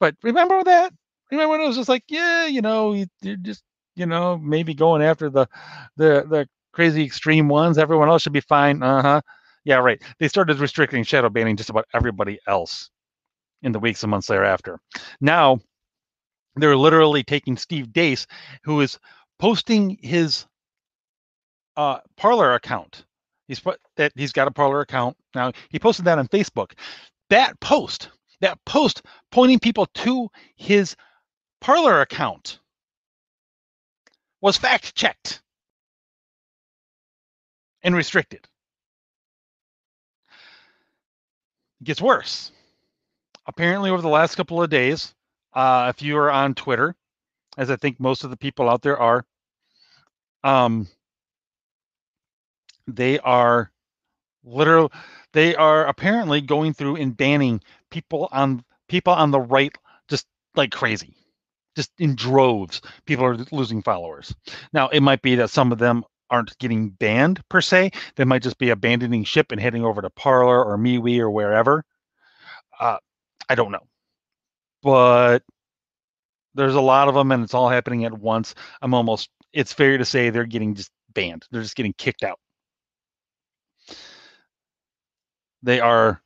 [0.00, 0.92] But remember that?
[1.30, 3.62] Remember when it was just like, yeah, you know, you're just,
[3.94, 5.48] you know, maybe going after the
[5.96, 7.78] the the crazy extreme ones.
[7.78, 8.82] Everyone else should be fine.
[8.82, 9.20] Uh-huh.
[9.66, 10.00] Yeah, right.
[10.20, 12.88] They started restricting shadow banning just about everybody else
[13.62, 14.78] in the weeks and months thereafter.
[15.20, 15.58] Now,
[16.54, 18.26] they're literally taking Steve Deace,
[18.62, 18.96] who is
[19.40, 20.46] posting his
[21.76, 23.06] uh, Parler account.
[23.48, 25.50] He's put that he's got a Parler account now.
[25.68, 26.70] He posted that on Facebook.
[27.30, 29.02] That post, that post
[29.32, 30.94] pointing people to his
[31.60, 32.60] Parler account,
[34.40, 35.42] was fact checked
[37.82, 38.46] and restricted.
[41.80, 42.52] It gets worse.
[43.46, 45.14] Apparently, over the last couple of days,
[45.54, 46.94] uh, if you are on Twitter,
[47.56, 49.24] as I think most of the people out there are,
[50.44, 50.88] um,
[52.86, 53.70] they are
[54.44, 54.92] literal.
[55.32, 57.60] They are apparently going through and banning
[57.90, 59.72] people on people on the right
[60.08, 61.14] just like crazy,
[61.76, 62.80] just in droves.
[63.06, 64.34] People are losing followers.
[64.72, 67.90] Now, it might be that some of them aren't getting banned per se.
[68.16, 71.84] They might just be abandoning ship and heading over to Parler or MeWe or wherever.
[72.78, 72.98] Uh,
[73.48, 73.86] I don't know,
[74.82, 75.42] but
[76.54, 78.54] there's a lot of them, and it's all happening at once.
[78.82, 79.30] I'm almost.
[79.52, 81.46] It's fair to say they're getting just banned.
[81.50, 82.38] They're just getting kicked out.
[85.62, 86.20] They are.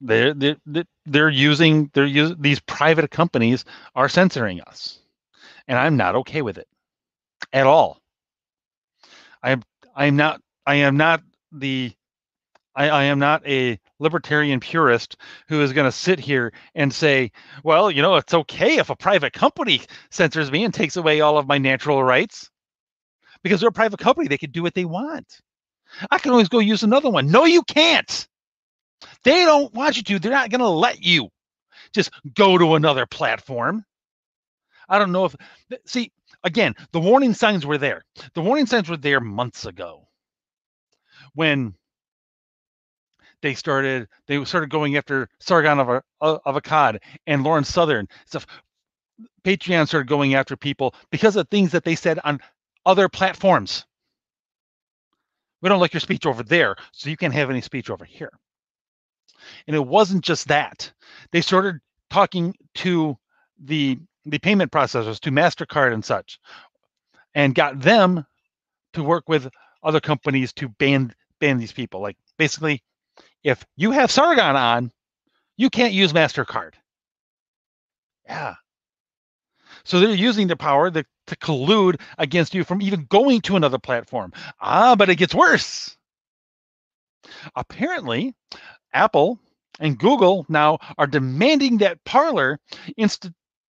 [0.00, 0.56] They're they're
[1.06, 5.00] they're using they're using these private companies are censoring us,
[5.66, 6.68] and I'm not okay with it
[7.52, 8.00] at all.
[9.42, 9.62] I am
[9.94, 11.22] I am not I am not
[11.52, 11.92] the
[12.74, 15.16] I, I am not a libertarian purist
[15.48, 17.32] who is going to sit here and say,
[17.64, 21.38] well, you know, it's okay if a private company censors me and takes away all
[21.38, 22.50] of my natural rights
[23.42, 24.28] because they're a private company.
[24.28, 25.40] They can do what they want.
[26.10, 27.30] I can always go use another one.
[27.30, 28.28] No, you can't.
[29.24, 30.18] They don't want you to.
[30.18, 31.30] They're not going to let you
[31.92, 33.84] just go to another platform.
[34.88, 35.36] I don't know if,
[35.84, 36.12] see,
[36.44, 38.04] again, the warning signs were there.
[38.34, 40.08] The warning signs were there months ago
[41.34, 41.74] when
[43.42, 48.08] they started they started going after Sargon of a uh, of Akkad and Lauren Southern
[48.26, 48.46] stuff.
[49.44, 52.40] Patreon started going after people because of things that they said on
[52.86, 53.84] other platforms.
[55.60, 58.30] We don't like your speech over there, so you can't have any speech over here.
[59.66, 60.92] And it wasn't just that.
[61.32, 63.16] They started talking to
[63.64, 63.98] the
[64.30, 66.38] the payment processors, to MasterCard and such,
[67.34, 68.24] and got them
[68.94, 69.48] to work with
[69.82, 72.00] other companies to ban ban these people.
[72.00, 72.82] Like basically,
[73.44, 74.92] if you have Sargon on,
[75.56, 76.74] you can't use MasterCard.
[78.26, 78.54] Yeah.
[79.84, 83.78] So they're using the power to, to collude against you from even going to another
[83.78, 84.32] platform.
[84.60, 85.96] Ah, but it gets worse.
[87.54, 88.34] Apparently,
[88.92, 89.38] Apple
[89.80, 92.58] and Google now are demanding that Parler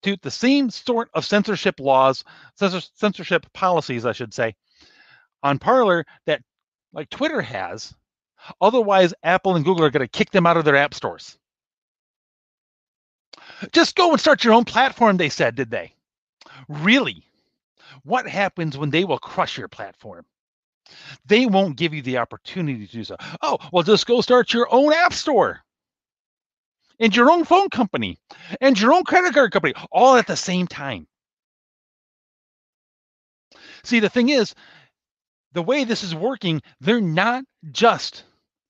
[0.00, 4.54] institute the same sort of censorship laws, censorship policies, I should say,
[5.42, 6.42] on Parler that
[6.92, 7.94] like Twitter has.
[8.60, 11.36] Otherwise, Apple and Google are going to kick them out of their app stores.
[13.72, 15.92] Just go and start your own platform, they said, did they?
[16.68, 17.22] Really?
[18.04, 20.24] What happens when they will crush your platform?
[21.26, 23.16] They won't give you the opportunity to do so.
[23.42, 25.60] Oh, well, just go start your own app store
[27.00, 28.18] and your own phone company
[28.60, 31.06] and your own credit card company all at the same time.
[33.82, 34.54] See, the thing is,
[35.52, 38.24] the way this is working, they're not just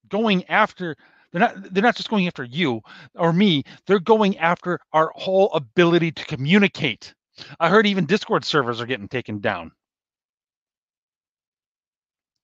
[0.09, 0.97] going after
[1.33, 2.81] they're not they're not just going after you
[3.15, 7.15] or me they're going after our whole ability to communicate.
[7.61, 9.73] I heard even discord servers are getting taken down.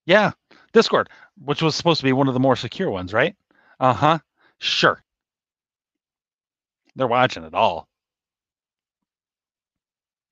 [0.07, 0.33] Yeah
[0.72, 1.09] discord
[1.44, 3.35] which was supposed to be one of the more secure ones right?
[3.81, 4.18] Uh-huh
[4.59, 5.03] sure
[6.96, 7.88] they're watching it all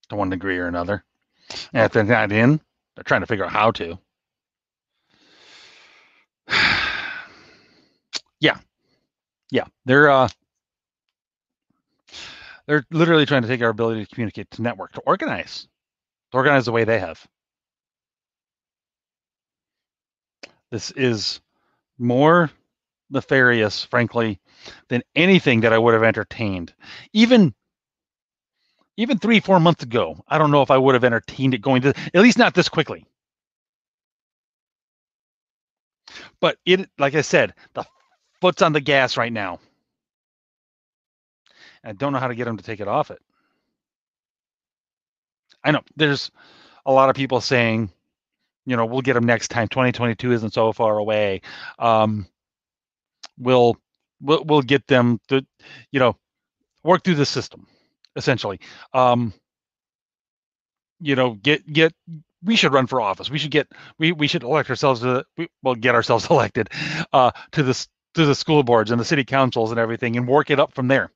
[0.09, 1.05] to one degree or another
[1.73, 2.61] and if they're not in
[2.95, 3.99] they're trying to figure out how to.
[8.41, 8.59] yeah.
[9.51, 9.65] Yeah.
[9.85, 10.29] They're uh
[12.67, 15.69] they're literally trying to take our ability to communicate, to network, to organize,
[16.31, 17.27] to organize the way they have.
[20.71, 21.41] This is
[21.99, 22.51] more
[23.11, 24.41] nefarious, frankly,
[24.89, 26.73] than anything that I would have entertained.
[27.13, 27.55] Even
[28.97, 31.83] even three, four months ago, I don't know if I would have entertained it going
[31.83, 33.05] to, at least not this quickly.
[36.41, 37.85] But it, like I said, the
[38.41, 39.59] foot's on the gas right now.
[41.83, 43.21] I don't know how to get them to take it off it.
[45.65, 46.31] I know there's
[46.87, 47.91] a lot of people saying,
[48.67, 49.69] you know, we'll get them next time.
[49.69, 51.43] 2022 isn't so far away.
[51.79, 52.27] Um,
[53.39, 53.77] we'll,
[54.21, 55.45] we'll we'll get them to,
[55.93, 56.17] you know,
[56.83, 57.67] work through the system
[58.17, 58.61] essentially.
[58.93, 59.33] Um,
[61.01, 61.93] you know, get get
[62.43, 63.31] we should run for office.
[63.31, 63.69] We should get
[63.99, 66.71] we we should elect ourselves to we, well get ourselves elected
[67.13, 70.51] uh, to the to the school boards and the city councils and everything and work
[70.51, 71.11] it up from there.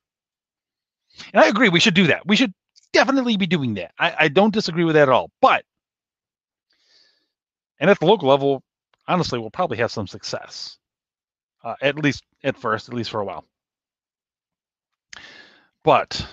[1.33, 2.25] And I agree, we should do that.
[2.25, 2.53] We should
[2.93, 3.91] definitely be doing that.
[3.97, 5.31] I, I don't disagree with that at all.
[5.41, 5.63] But
[7.79, 8.63] and at the local level,
[9.07, 10.78] honestly, we'll probably have some success.
[11.69, 13.45] Uh, at least at first, at least for a while.
[15.83, 16.25] But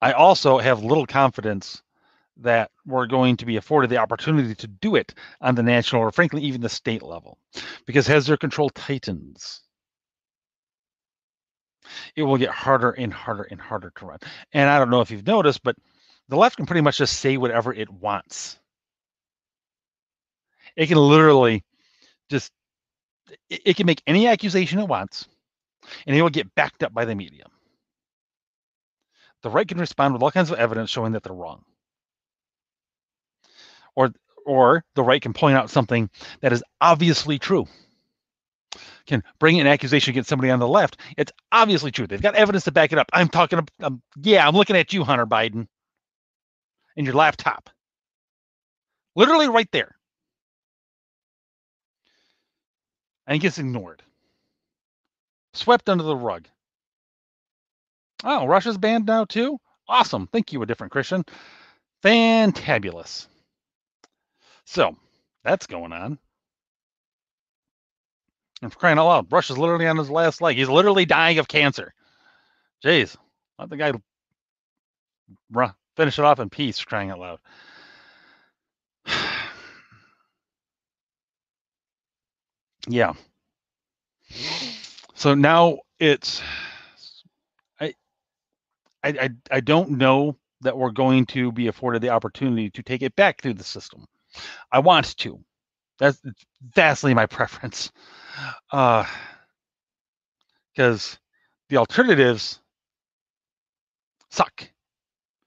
[0.00, 1.82] I also have little confidence
[2.38, 5.12] that we're going to be afforded the opportunity to do it
[5.42, 7.36] on the national or frankly even the state level.
[7.84, 9.60] Because as their control tightens
[12.16, 14.18] it will get harder and harder and harder to run.
[14.54, 15.76] And i don't know if you've noticed but
[16.30, 18.58] the left can pretty much just say whatever it wants.
[20.74, 21.62] It can literally
[22.30, 22.50] just
[23.50, 25.28] it, can make any accusation it wants
[26.06, 27.44] and it will get backed up by the media
[29.42, 31.64] the right can respond with all kinds of evidence showing that they're wrong.
[33.94, 34.12] Or,
[34.44, 36.10] or the right can point out something
[36.40, 37.66] that is obviously true.
[39.06, 42.06] can bring an accusation against somebody on the left, it's obviously true.
[42.06, 43.08] They've got evidence to back it up.
[43.12, 45.68] I'm talking, um, yeah, I'm looking at you, Hunter Biden,
[46.96, 47.70] and your laptop.
[49.14, 49.95] Literally right there.
[53.26, 54.02] And it gets ignored,
[55.54, 56.46] swept under the rug.
[58.24, 59.58] Oh, Rush's banned now too?
[59.88, 60.28] Awesome.
[60.32, 61.24] Thank you, a different Christian.
[62.02, 63.26] Fantabulous.
[64.64, 64.96] So
[65.44, 66.18] that's going on.
[68.62, 70.56] For crying out loud, Rush's literally on his last leg.
[70.56, 71.92] He's literally dying of cancer.
[72.84, 73.16] Jeez,
[73.58, 73.92] let the guy
[75.96, 77.38] finish it off in peace, crying out loud.
[82.88, 83.14] Yeah.
[85.14, 86.42] So now it's
[87.80, 87.94] I
[89.04, 93.16] I I don't know that we're going to be afforded the opportunity to take it
[93.16, 94.06] back through the system.
[94.72, 95.40] I want to.
[95.98, 96.20] That's
[96.74, 97.90] vastly my preference.
[98.72, 99.06] Uh
[100.74, 101.18] because
[101.70, 102.60] the alternatives
[104.30, 104.68] suck.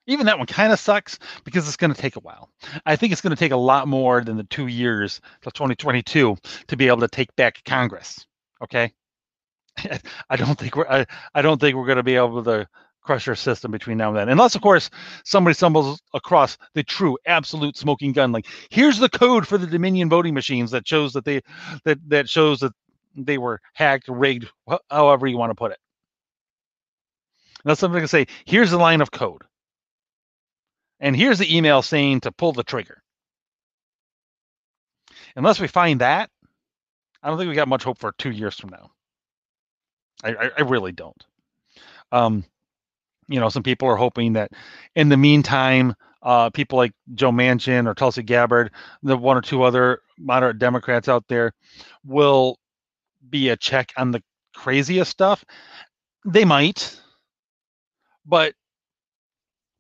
[0.10, 2.50] Even that one kind of sucks because it's going to take a while.
[2.88, 6.36] I think it's going to take a lot more than the two years till 2022
[6.68, 8.26] to be able to take back Congress.
[8.62, 8.92] Okay,
[10.30, 11.06] I don't think we're I,
[11.36, 12.68] I don't think we're going to be able to
[13.02, 14.90] crush our system between now and then, unless of course
[15.24, 18.32] somebody stumbles across the true absolute smoking gun.
[18.32, 21.42] Like here's the code for the Dominion voting machines that shows that they
[21.86, 22.74] that that shows that
[23.16, 24.48] they were hacked, rigged,
[24.90, 25.80] however you want to put it.
[27.64, 29.44] Now somebody can say, here's the line of code.
[31.00, 33.02] And here's the email saying to pull the trigger.
[35.36, 36.30] Unless we find that,
[37.22, 38.92] I don't think we got much hope for two years from now.
[40.24, 41.26] I, I, I really don't.
[42.12, 42.44] Um,
[43.28, 44.52] you know, some people are hoping that
[44.96, 48.72] in the meantime, uh, people like Joe Manchin or Tulsi Gabbard,
[49.04, 51.54] the one or two other moderate Democrats out there,
[52.04, 52.58] will
[53.30, 54.22] be a check on the
[54.56, 55.46] craziest stuff.
[56.26, 57.00] They might,
[58.26, 58.54] but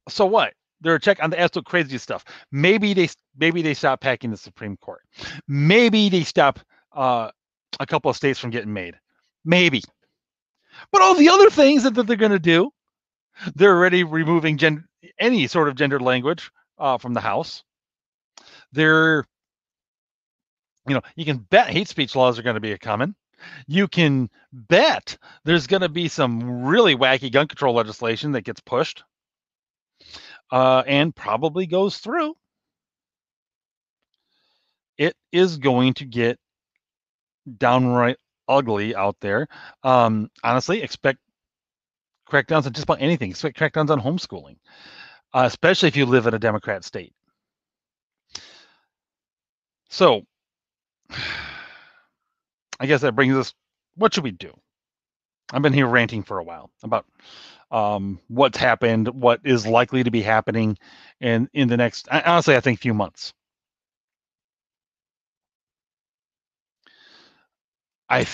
[0.08, 0.54] so what?
[0.82, 2.24] They're check on the absolute craziest stuff.
[2.52, 5.02] Maybe they maybe they stop packing the Supreme Court.
[5.48, 6.60] Maybe they stop
[6.96, 7.32] uh,
[7.80, 8.96] a couple of states from getting made.
[9.46, 9.82] Maybe.
[10.92, 12.72] But all the other things that, that they're going to do,
[13.56, 14.86] they're already removing gen-
[15.20, 17.64] any sort of gendered language uh, from the House.
[18.72, 19.26] They're,
[20.88, 23.16] you know, you can bet hate speech laws are going to be a coming.
[23.68, 28.60] You can bet there's going to be some really wacky gun control legislation that gets
[28.62, 29.04] pushed
[30.52, 32.36] uh, and probably goes through.
[34.97, 36.38] It is going to get
[37.58, 39.47] downright ugly out there.
[39.84, 41.20] Um, honestly, expect
[42.30, 43.30] crackdowns on just about anything.
[43.30, 44.58] Expect crackdowns on homeschooling,
[45.34, 47.14] uh, especially if you live in a Democrat state.
[49.89, 50.24] So,
[52.80, 53.54] I guess that brings us.
[53.95, 54.54] What should we do?
[55.52, 57.06] I've been here ranting for a while about
[57.72, 60.78] um, what's happened, what is likely to be happening,
[61.22, 62.08] in in the next.
[62.10, 63.34] Honestly, I think few months.
[68.10, 68.26] I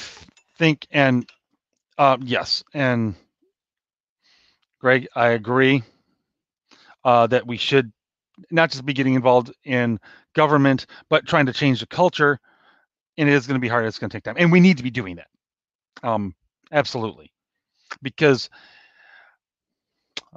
[0.58, 1.30] think, and
[1.98, 3.16] uh, yes, and
[4.80, 5.84] Greg, I agree
[7.04, 7.92] uh, that we should
[8.52, 10.00] not just be getting involved in
[10.36, 12.40] government, but trying to change the culture.
[13.18, 13.86] And it is going to be hard.
[13.86, 15.28] It's going to take time, and we need to be doing that.
[16.04, 16.36] Um,
[16.72, 17.32] absolutely,
[18.02, 18.50] because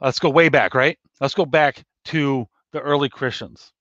[0.01, 0.99] let's go way back, right?
[1.21, 3.73] Let's go back to the early Christians.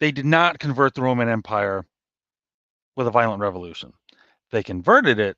[0.00, 1.84] They did not convert the Roman Empire
[2.96, 3.92] with a violent revolution.
[4.50, 5.36] They converted it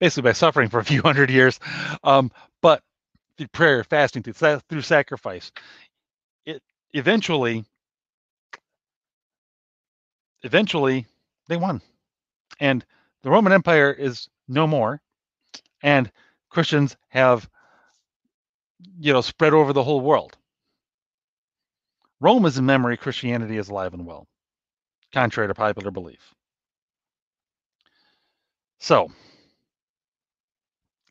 [0.00, 1.60] basically by suffering for a few hundred years,
[2.02, 2.82] um, but
[3.38, 5.52] through prayer, fasting, through, through sacrifice.
[6.44, 7.64] It eventually,
[10.42, 11.06] eventually,
[11.48, 11.80] they won,
[12.60, 12.84] and
[13.22, 15.00] the Roman Empire is no more,
[15.82, 16.10] and
[16.50, 17.48] Christians have,
[18.98, 20.36] you know, spread over the whole world.
[22.20, 24.26] Rome is in memory, Christianity is alive and well,
[25.12, 26.34] contrary to popular belief.
[28.78, 29.10] So,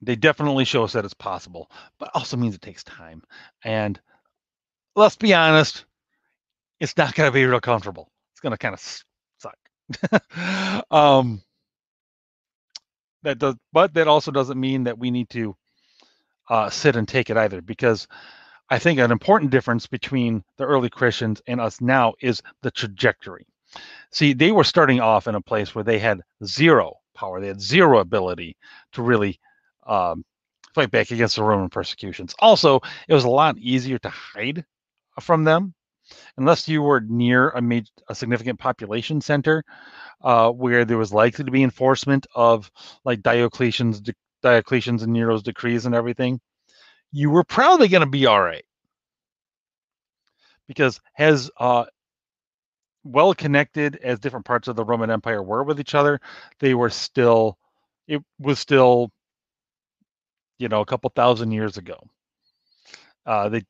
[0.02, 1.70] they definitely show us that it's possible,
[2.00, 3.24] but also means it takes time.
[3.64, 4.00] And
[4.96, 5.86] let's be honest,
[6.80, 8.10] it's not going to be real comfortable.
[8.34, 9.04] It's going to kind of
[9.40, 10.86] suck.
[10.92, 11.42] um,
[13.24, 15.56] that does, but that also doesn't mean that we need to
[16.50, 18.08] uh, sit and take it either, because
[18.70, 23.46] I think an important difference between the early Christians and us now is the trajectory.
[24.12, 27.62] See, they were starting off in a place where they had zero power, they had
[27.62, 28.58] zero ability
[28.94, 29.40] to really
[29.88, 30.26] um,
[30.74, 32.36] fight back against the Roman persecutions.
[32.40, 34.66] Also, it was a lot easier to hide
[35.20, 35.74] from them
[36.38, 39.64] unless you were near a major, a significant population center.
[40.24, 42.72] uh, where there was likely to be enforcement of
[43.06, 44.02] like Diocletian's
[44.42, 46.40] Diocletian's and Nero's decrees and everything,
[47.12, 48.64] you were probably going to be all right.
[50.68, 51.86] Because as uh,
[53.04, 56.20] well connected as different parts of the Roman Empire were with each other,
[56.60, 57.58] they were still,
[58.08, 59.12] it was still,
[60.58, 62.00] you know, a couple thousand years ago.
[63.26, 63.64] Uh, they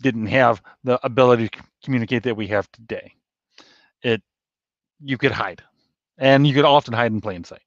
[0.00, 3.14] didn't have the ability to communicate that we have today.
[4.02, 4.22] It,
[5.00, 5.62] you could hide,
[6.18, 7.62] and you could often hide in plain sight.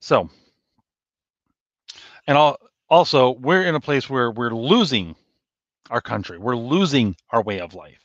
[0.00, 0.30] So,
[2.26, 2.56] and
[2.88, 5.16] also, we're in a place where we're losing
[5.90, 6.38] our country.
[6.38, 8.00] We're losing our way of life.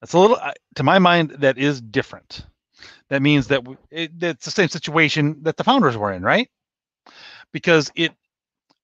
[0.00, 0.38] That's a little,
[0.74, 2.46] to my mind, that is different.
[3.08, 6.48] That means that it, it's the same situation that the founders were in, right?
[7.52, 8.12] Because it,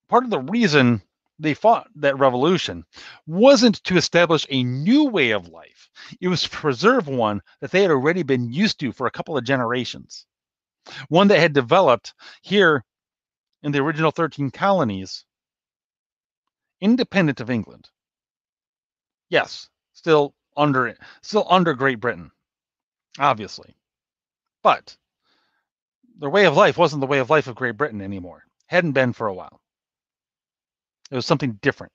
[0.08, 1.02] part of the reason
[1.38, 2.84] they fought that revolution
[3.26, 5.90] wasn't to establish a new way of life.
[6.20, 9.36] It was to preserve one that they had already been used to for a couple
[9.36, 10.24] of generations.
[11.08, 12.84] One that had developed here
[13.62, 15.24] in the original 13 colonies,
[16.80, 17.88] independent of England.
[19.28, 22.30] Yes, still under still under Great Britain,
[23.18, 23.74] obviously.
[24.62, 24.96] But
[26.18, 28.44] their way of life wasn't the way of life of Great Britain anymore.
[28.66, 29.60] Hadn't been for a while.
[31.10, 31.92] It was something different.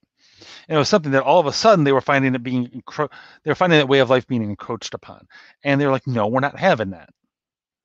[0.67, 3.11] And it was something that all of a sudden they were finding it being encro-
[3.43, 5.27] they were finding that way of life being encroached upon.
[5.63, 7.09] And they're like, no, we're not having that.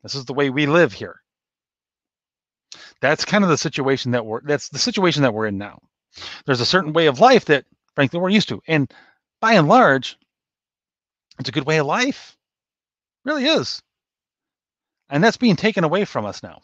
[0.02, 1.22] This is the way we live here.
[3.02, 5.80] That's kind of the situation that we're that's the situation that we're in now.
[6.46, 7.64] There's a certain way of life that
[7.96, 8.62] frankly we're used to.
[8.68, 8.90] And
[9.40, 10.16] by and large,
[11.40, 12.36] it's a good way of life.
[13.24, 13.82] It really is.
[15.10, 16.60] And that's being taken away from us now.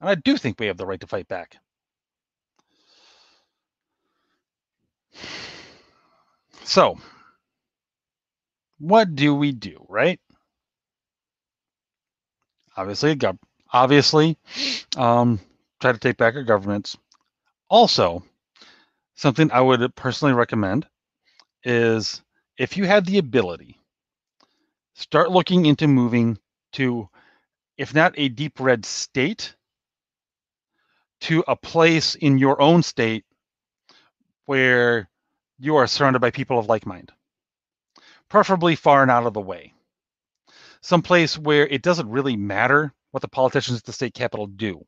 [0.00, 1.56] And I do think we have the right to fight back.
[6.64, 6.98] So,
[8.78, 10.20] what do we do, right?
[12.76, 13.16] Obviously,
[13.74, 14.38] obviously,
[14.96, 15.40] um,
[15.80, 16.96] try to take back our governments.
[17.68, 18.22] Also,
[19.16, 20.86] something I would personally recommend
[21.64, 22.22] is
[22.56, 23.80] if you have the ability,
[24.94, 26.38] start looking into moving
[26.72, 27.08] to,
[27.76, 29.54] if not a deep red state,
[31.22, 33.24] to a place in your own state
[34.46, 35.08] where
[35.58, 37.10] you are surrounded by people of like mind,
[38.28, 39.72] preferably far and out of the way.
[40.80, 44.84] Some place where it doesn't really matter what the politicians at the state capitol do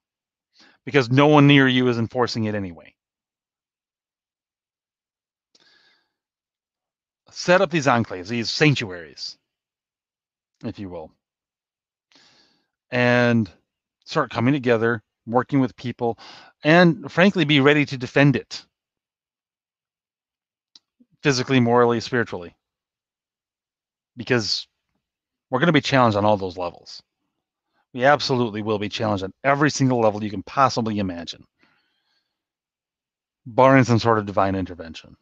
[0.85, 2.93] because no one near you is enforcing it anyway.
[7.31, 9.39] Set up these enclaves, these sanctuaries,
[10.65, 11.13] if you will,
[12.91, 13.49] and
[14.05, 16.19] start coming together, working with people,
[16.65, 18.67] and frankly, be ready to defend it
[21.23, 22.57] physically, morally, spiritually.
[24.17, 24.67] Because
[25.49, 27.01] we're going to be challenged on all those levels.
[27.97, 31.43] We absolutely will be challenged on every single level you can possibly imagine,
[33.47, 35.17] barring some sort of divine intervention.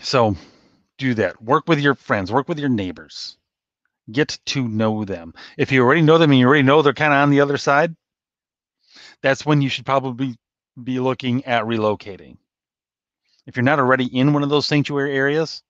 [0.00, 0.34] So
[0.98, 1.40] do that.
[1.40, 3.36] Work with your friends, work with your neighbors.
[4.10, 5.32] Get to know them.
[5.56, 7.56] If you already know them and you already know they're kind of on the other
[7.56, 7.94] side,
[9.22, 10.36] that's when you should probably
[10.82, 12.38] be looking at relocating.
[13.46, 15.62] If you're not already in one of those sanctuary areas,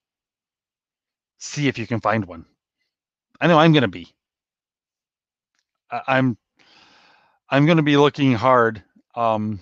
[1.37, 2.47] see if you can find one.
[3.45, 4.09] I know I'm going to be.
[5.91, 6.39] I, am
[7.51, 8.83] I'm going to be looking hard.
[9.15, 9.61] Um,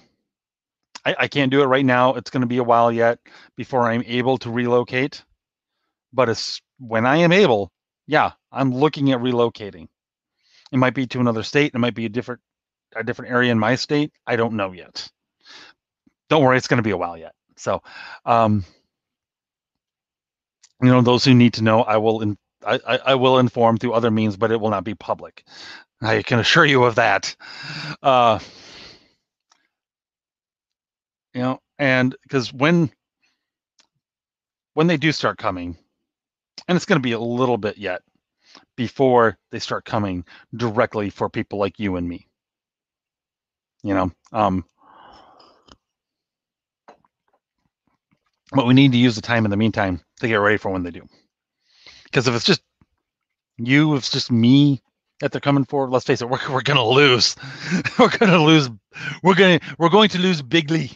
[1.05, 2.15] I, I can't do it right now.
[2.15, 3.19] It's going to be a while yet
[3.57, 5.25] before I'm able to relocate.
[6.13, 7.73] But it's when I am able,
[8.07, 9.89] yeah, I'm looking at relocating.
[10.71, 11.73] It might be to another state.
[11.75, 12.41] It might be a different
[12.95, 14.13] a different area in my state.
[14.29, 15.11] I don't know yet
[16.31, 17.35] don't worry, it's going to be a while yet.
[17.59, 17.83] So,
[18.25, 18.65] um,
[20.81, 23.93] you know, those who need to know, I will in, I, I, will inform through
[23.93, 25.45] other means, but it will not be public.
[26.01, 27.35] I can assure you of that.
[28.03, 28.39] Uh,
[31.35, 32.91] you know, and because when
[34.75, 35.77] when they do start coming,
[36.69, 38.03] and it's going to be a little bit yet
[38.77, 40.25] before they start coming
[40.57, 42.29] directly for people like you and me.
[43.83, 44.65] You know, um,
[48.53, 50.83] But we need to use the time in the meantime to get ready for when
[50.83, 51.09] they do.
[52.13, 52.63] Because if it's just
[53.57, 54.83] you, if it's just me
[55.21, 57.37] that they're coming for, let's face it, we're, we're gonna lose.
[57.99, 58.69] we're gonna lose.
[59.23, 60.93] We're gonna we're going to lose bigly.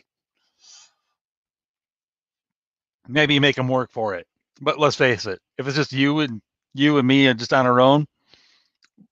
[3.09, 4.27] Maybe make them work for it.
[4.61, 6.43] But let's face it, if it's just you and
[6.75, 8.07] you and me and just on our own,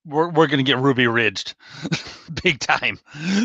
[0.05, 1.55] we're we're gonna get ruby ridged,
[2.43, 2.99] big time.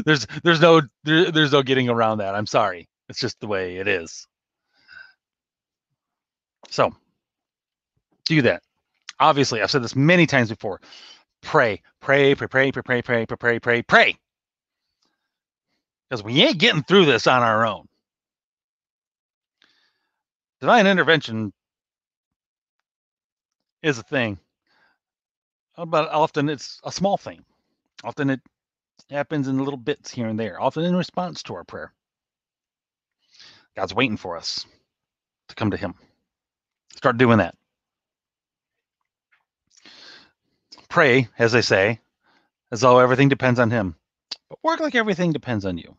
[0.05, 2.35] There's there's no there, there's no getting around that.
[2.35, 2.89] I'm sorry.
[3.07, 4.27] It's just the way it is.
[6.69, 6.93] So
[8.29, 8.63] do that.
[9.19, 10.79] Obviously, I've said this many times before.
[11.41, 14.15] Pray, pray, pray, pray, pray, pray, pray, pray, pray, pray.
[16.09, 17.87] Because we ain't getting through this on our own.
[20.61, 21.51] Divine intervention
[23.81, 24.37] is a thing,
[25.77, 27.43] but often it's a small thing.
[28.03, 28.41] Often it
[29.09, 31.93] happens in little bits here and there, often in response to our prayer.
[33.75, 34.65] God's waiting for us
[35.47, 35.93] to come to Him.
[36.95, 37.55] Start doing that.
[40.89, 41.99] Pray, as they say,
[42.71, 43.95] as though everything depends on Him,
[44.49, 45.95] but work like everything depends on you.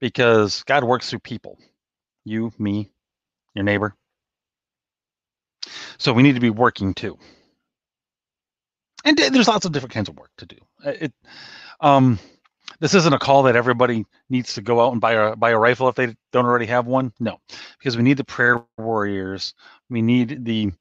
[0.00, 1.58] Because God works through people
[2.24, 2.90] you, me,
[3.54, 3.94] your neighbor.
[5.98, 7.18] So we need to be working too.
[9.04, 10.56] And there's lots of different kinds of work to do.
[10.84, 11.12] Uh, it,
[11.80, 12.18] um,
[12.80, 15.58] this isn't a call that everybody needs to go out and buy a buy a
[15.58, 17.12] rifle if they don't already have one.
[17.20, 17.38] No,
[17.78, 19.54] because we need the prayer warriors.
[19.90, 20.72] We need the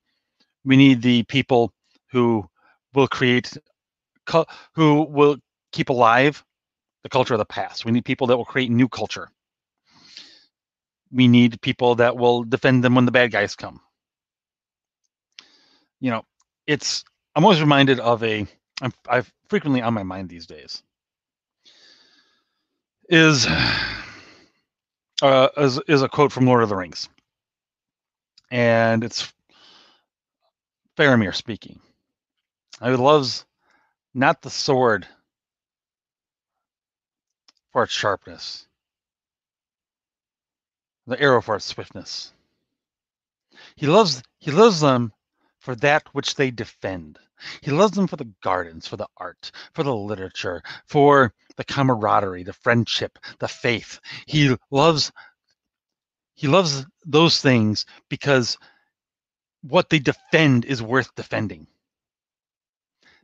[0.63, 1.73] we need the people
[2.11, 2.49] who
[2.93, 3.57] will create
[4.75, 5.37] who will
[5.71, 6.43] keep alive
[7.03, 7.85] the culture of the past.
[7.85, 9.29] We need people that will create new culture.
[11.11, 13.81] We need people that will defend them when the bad guys come.
[15.99, 16.23] You know,
[16.67, 17.03] it's
[17.35, 18.47] I'm always reminded of a
[18.81, 20.81] I'm I've frequently on my mind these days
[23.09, 23.47] is
[25.21, 27.09] uh, is, is a quote from Lord of the Rings,
[28.51, 29.31] and it's
[30.97, 31.79] Faramir speaking.
[32.81, 33.45] He loves
[34.13, 35.07] not the sword
[37.71, 38.67] for its sharpness,
[41.07, 42.33] the arrow for its swiftness.
[43.75, 45.13] He loves he loves them
[45.59, 47.19] for that which they defend.
[47.61, 52.43] He loves them for the gardens, for the art, for the literature, for the camaraderie,
[52.43, 53.99] the friendship, the faith.
[54.25, 55.11] He loves
[56.35, 58.57] he loves those things because
[59.61, 61.67] what they defend is worth defending.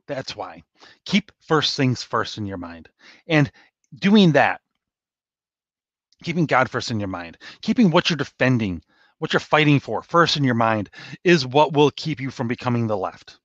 [0.10, 0.64] That's why.
[1.06, 2.90] Keep first things first in your mind.
[3.28, 3.52] And
[3.96, 4.60] doing that,
[6.24, 8.82] keeping God first in your mind, keeping what you're defending,
[9.20, 10.90] what you're fighting for first in your mind
[11.24, 13.40] is what will keep you from becoming the left.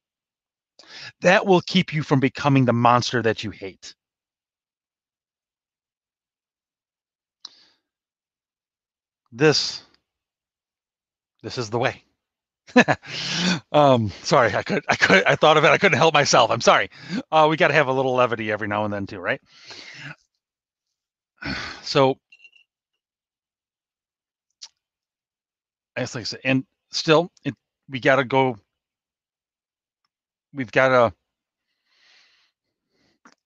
[1.20, 3.94] That will keep you from becoming the monster that you hate.
[9.32, 9.82] This
[11.42, 12.04] this is the way.
[13.72, 16.50] um sorry, I could I could I thought of it, I couldn't help myself.
[16.50, 16.90] I'm sorry.
[17.30, 19.40] Uh we gotta have a little levity every now and then too, right?
[21.82, 22.18] So
[25.96, 27.54] as like I said, and still it
[27.88, 28.56] we gotta go
[30.54, 31.14] we've got to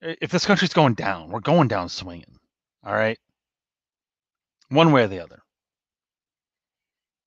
[0.01, 2.39] if this country's going down, we're going down swinging.
[2.85, 3.19] All right,
[4.71, 5.43] one way or the other.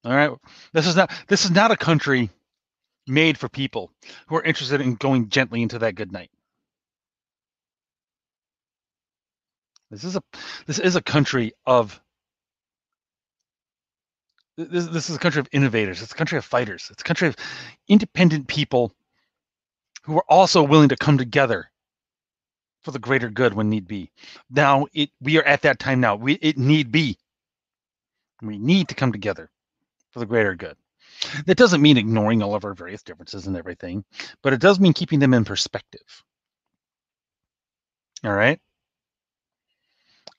[0.03, 0.31] All right,
[0.73, 2.29] this is not this is not a country
[3.07, 3.91] made for people
[4.27, 6.31] who are interested in going gently into that good night.
[9.91, 10.23] This is a
[10.65, 12.01] this is a country of
[14.57, 16.01] this, this is a country of innovators.
[16.01, 16.89] It's a country of fighters.
[16.91, 17.35] It's a country of
[17.87, 18.93] independent people
[20.03, 21.69] who are also willing to come together
[22.81, 24.11] for the greater good when need be.
[24.49, 26.15] Now it we are at that time now.
[26.15, 27.19] We it need be.
[28.41, 29.51] We need to come together
[30.11, 30.75] for the greater good.
[31.45, 34.03] That doesn't mean ignoring all of our various differences and everything,
[34.41, 36.23] but it does mean keeping them in perspective.
[38.23, 38.59] All right.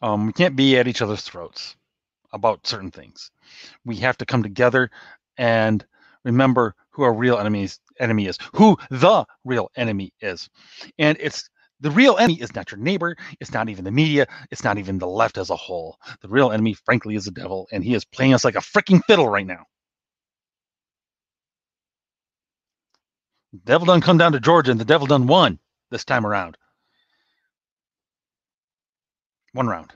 [0.00, 1.76] Um, we can't be at each other's throats
[2.32, 3.30] about certain things.
[3.84, 4.90] We have to come together
[5.36, 5.84] and
[6.24, 10.48] remember who our real enemies enemy is, who the real enemy is.
[10.98, 11.48] And it's
[11.82, 14.98] the real enemy is not your neighbor, it's not even the media, it's not even
[14.98, 15.98] the left as a whole.
[16.22, 19.02] The real enemy, frankly, is the devil, and he is playing us like a freaking
[19.06, 19.66] fiddle right now.
[23.52, 25.60] The devil done come down to Georgia, and the devil done won
[25.90, 26.58] this time around.
[29.52, 29.92] One round.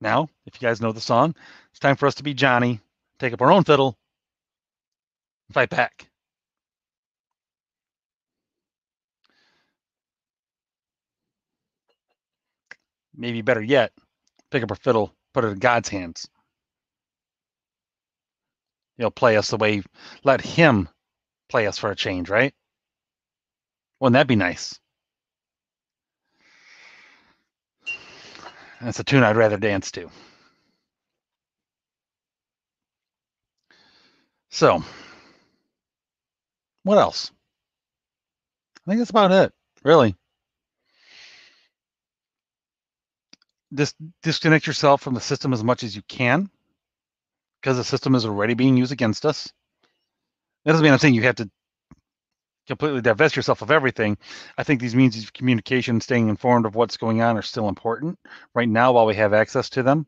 [0.00, 1.34] Now, if you guys know the song,
[1.70, 2.80] it's time for us to be Johnny,
[3.20, 3.98] take up our own fiddle,
[5.52, 6.08] fight back.
[13.16, 13.92] Maybe better yet,
[14.50, 16.28] pick up a fiddle, put it in God's hands.
[18.96, 19.82] He'll play us the way,
[20.24, 20.88] let Him
[21.48, 22.54] play us for a change, right?
[24.00, 24.78] Wouldn't that be nice?
[28.80, 30.10] That's a tune I'd rather dance to.
[34.50, 34.82] So,
[36.82, 37.30] what else?
[38.86, 39.52] I think that's about it,
[39.84, 40.16] really.
[43.72, 46.50] Dis- disconnect yourself from the system as much as you can
[47.60, 49.52] because the system is already being used against us.
[50.64, 51.50] That doesn't mean I'm saying you have to
[52.66, 54.16] completely divest yourself of everything.
[54.56, 58.18] I think these means of communication, staying informed of what's going on, are still important
[58.54, 60.06] right now while we have access to them.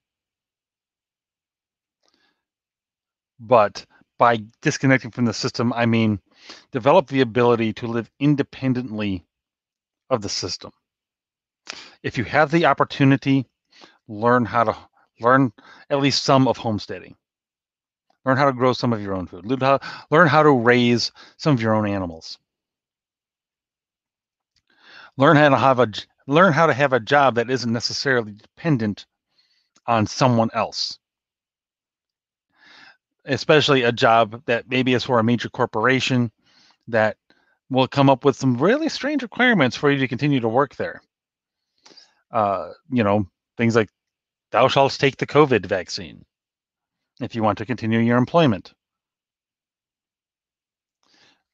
[3.40, 3.84] But
[4.18, 6.20] by disconnecting from the system, I mean
[6.72, 9.24] develop the ability to live independently
[10.10, 10.72] of the system.
[12.02, 13.46] If you have the opportunity,
[14.08, 14.76] learn how to
[15.20, 15.52] learn
[15.90, 17.16] at least some of homesteading.
[18.24, 19.44] Learn how to grow some of your own food.
[19.46, 22.38] Learn how, to raise some of your own animals.
[25.16, 25.88] Learn how to have a
[26.26, 29.06] learn how to have a job that isn't necessarily dependent
[29.86, 30.98] on someone else.
[33.26, 36.32] Especially a job that maybe is for a major corporation
[36.88, 37.16] that
[37.70, 41.02] will come up with some really strange requirements for you to continue to work there.
[42.30, 43.26] Uh, you know,
[43.56, 43.88] things like
[44.50, 46.24] thou shalt take the COVID vaccine
[47.20, 48.72] if you want to continue your employment.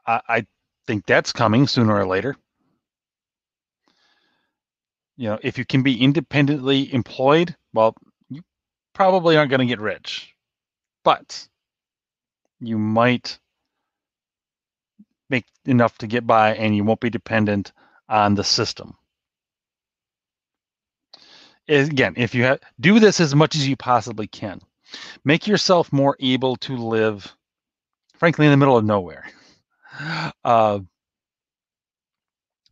[0.07, 0.46] I, I
[0.86, 2.36] think that's coming sooner or later.
[5.16, 7.94] You know, if you can be independently employed, well,
[8.30, 8.42] you
[8.94, 10.34] probably aren't going to get rich,
[11.05, 11.46] but
[12.59, 13.38] you might
[15.28, 17.72] make enough to get by and you won't be dependent
[18.09, 18.96] on the system.
[21.70, 24.60] Again, if you have, do this as much as you possibly can.
[25.24, 27.32] Make yourself more able to live,
[28.18, 29.24] frankly, in the middle of nowhere.
[30.44, 30.80] Uh,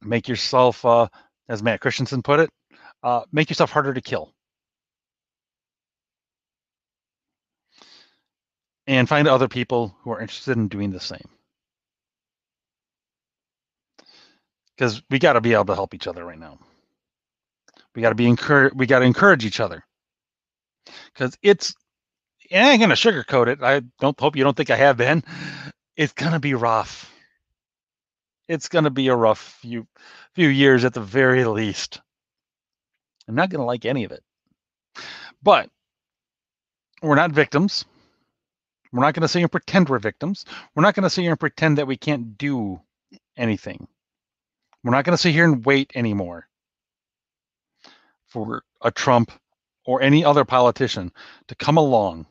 [0.01, 1.09] make yourself, uh,
[1.49, 2.51] as Matt Christensen put it,
[3.03, 4.33] uh, make yourself harder to kill.
[8.87, 11.29] And find other people who are interested in doing the same.
[14.77, 16.59] Because we got to be able to help each other right now.
[17.99, 18.75] We got to be encourage.
[18.75, 19.85] We got to encourage each other.
[21.13, 21.75] Because it's
[22.53, 23.59] I ain't gonna sugarcoat it.
[23.61, 25.25] I don't hope you don't think I have been.
[25.97, 27.13] It's gonna be rough.
[28.47, 29.85] It's gonna be a rough few
[30.33, 32.01] few years at the very least.
[33.27, 34.23] I'm not gonna like any of it.
[35.43, 35.69] But
[37.03, 37.85] we're not victims.
[38.93, 40.45] We're not gonna sit here and pretend we're victims.
[40.77, 42.81] We're not gonna sit here and pretend that we can't do
[43.37, 43.89] anything.
[44.85, 46.48] We're not gonna sit here and wait anymore
[48.29, 49.33] for a Trump
[49.85, 51.13] or any other politician
[51.49, 52.27] to come along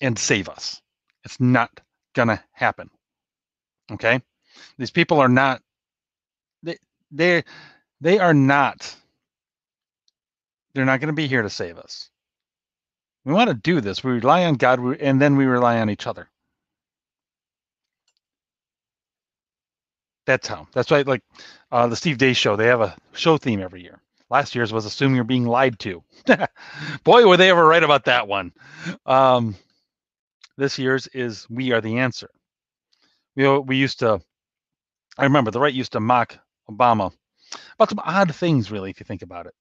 [0.00, 0.80] and save us.
[1.24, 1.80] It's not
[2.14, 2.90] gonna happen.
[3.92, 4.20] Okay?
[4.78, 5.62] These people are not
[6.62, 6.78] they
[7.10, 7.44] they
[8.00, 8.96] they are not
[10.74, 12.10] they're not going to be here to save us.
[13.24, 14.04] We want to do this.
[14.04, 16.28] We rely on God and then we rely on each other.
[20.26, 20.68] That's how.
[20.72, 21.22] That's why, like
[21.72, 24.00] uh, the Steve Deace show, they have a show theme every year.
[24.30, 26.02] Last year's was "Assume You're Being Lied to."
[27.04, 28.52] Boy, were they ever right about that one.
[29.06, 29.56] Um,
[30.56, 32.30] this year's is We Are the Answer.
[33.36, 34.20] We, we used to,
[35.16, 36.38] I remember the right used to mock
[36.70, 37.12] Obama
[37.74, 39.54] about some odd things, really, if you think about it.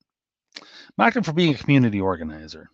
[0.98, 2.70] Mocked him for being a community organizer.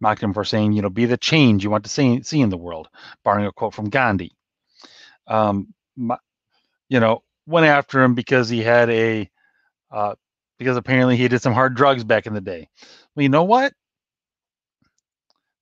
[0.00, 2.50] Mocked him for saying, you know, be the change you want to see, see in
[2.50, 2.88] the world,
[3.24, 4.32] borrowing a quote from Gandhi.
[5.26, 5.74] Um,
[6.88, 9.30] you know, went after him because he had a,
[9.90, 10.14] uh,
[10.58, 12.68] because apparently he did some hard drugs back in the day.
[13.14, 13.72] Well, you know what?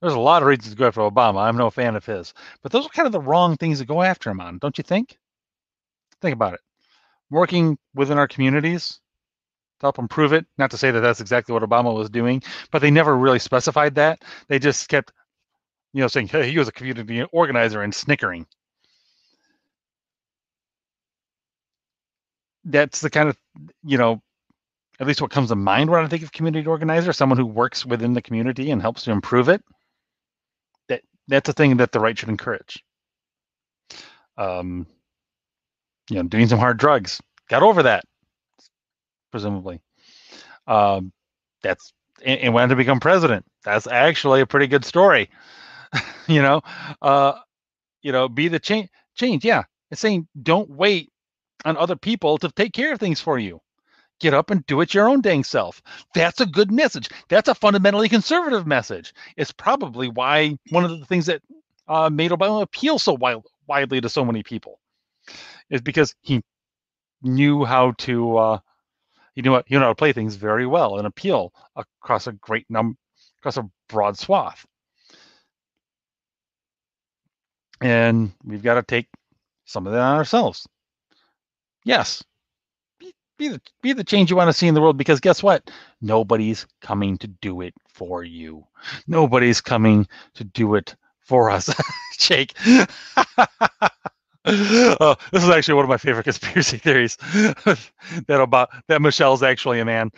[0.01, 1.41] There's a lot of reasons to go after Obama.
[1.43, 4.03] I'm no fan of his, but those are kind of the wrong things to go
[4.03, 5.19] after him on, don't you think?
[6.21, 6.61] Think about it.
[7.31, 9.01] Working within our communities
[9.81, 10.47] to help improve it.
[10.59, 13.95] Not to say that that's exactly what Obama was doing, but they never really specified
[13.97, 14.23] that.
[14.49, 15.13] They just kept,
[15.93, 18.47] you know, saying, "Hey, he was a community organizer," and snickering.
[22.65, 23.37] That's the kind of,
[23.85, 24.21] you know,
[25.01, 27.85] at least what comes to mind when I think of community organizer, someone who works
[27.85, 29.63] within the community and helps to improve it.
[30.89, 32.83] That that's a thing that the right should encourage.
[34.39, 34.87] Um,
[36.11, 38.05] you know, doing some hard drugs, got over that,
[39.31, 39.81] presumably.
[40.67, 41.13] Um,
[41.63, 41.93] that's
[42.25, 43.45] and, and went to become president.
[43.65, 45.31] That's actually a pretty good story.
[46.27, 46.63] you know,
[47.03, 47.35] uh,
[48.03, 48.89] you know, be the change.
[49.15, 49.65] Change, yeah.
[49.91, 51.11] It's saying don't wait
[51.65, 53.61] on other people to take care of things for you.
[54.21, 55.83] Get up and do it your own dang self.
[56.15, 57.09] That's a good message.
[57.29, 59.13] That's a fundamentally conservative message.
[59.37, 61.43] It's probably why one of the things that
[61.87, 64.81] uh, made Obama appeal so wild, widely to so many people
[65.71, 66.43] is because he
[67.23, 68.59] knew how to uh,
[69.35, 72.67] he knew, he knew how to play things very well and appeal across a great
[72.71, 72.97] num
[73.39, 74.65] across a broad swath.
[77.81, 79.09] And we've got to take
[79.67, 80.67] some of that on ourselves.
[81.85, 82.25] Yes,
[83.39, 85.71] be the be the change you want to see in the world because guess what?
[86.01, 88.67] Nobody's coming to do it for you.
[89.07, 91.73] Nobody's coming to do it for us.
[92.19, 92.55] Jake.
[92.67, 92.87] Uh,
[95.33, 97.17] this is actually one of my favorite conspiracy theories
[98.27, 100.11] that about that michelle's actually a man.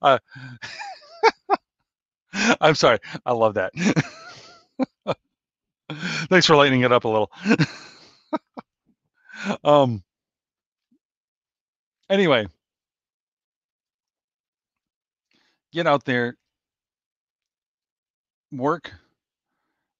[0.00, 0.18] Uh,
[2.60, 2.98] i'm sorry.
[3.26, 3.72] I love that.
[6.30, 7.30] Thanks for lightening it up a little.
[9.64, 10.02] Um
[12.12, 12.46] Anyway,
[15.72, 16.36] get out there,
[18.50, 18.92] work,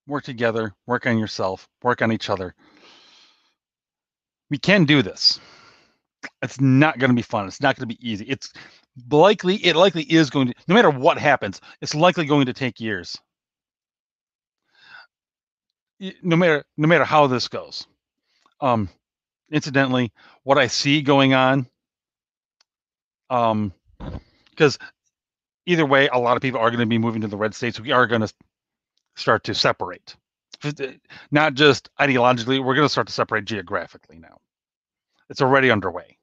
[0.05, 2.53] work together, work on yourself, work on each other.
[4.51, 5.39] We can do this.
[6.43, 7.47] It's not going to be fun.
[7.47, 8.25] It's not going to be easy.
[8.25, 8.53] It's
[9.09, 12.79] likely, it likely is going to, no matter what happens, it's likely going to take
[12.79, 13.17] years.
[16.21, 17.87] No matter, no matter how this goes.
[18.61, 18.87] Um,
[19.51, 20.11] incidentally,
[20.43, 21.67] what I see going on
[23.33, 23.73] um,
[24.51, 24.77] because
[25.65, 27.79] either way, a lot of people are going to be moving to the red states.
[27.79, 28.31] We are going to
[29.15, 30.15] start to separate,
[31.31, 32.63] not just ideologically.
[32.63, 34.39] We're going to start to separate geographically now.
[35.29, 36.17] It's already underway.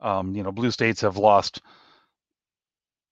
[0.00, 1.60] Um, you know, blue states have lost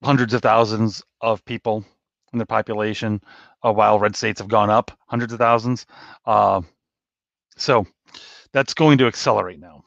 [0.03, 1.85] hundreds of thousands of people
[2.33, 3.21] in their population,
[3.63, 5.85] uh, while red states have gone up hundreds of thousands.
[6.25, 6.61] Uh,
[7.57, 7.85] so
[8.53, 9.83] that's going to accelerate now.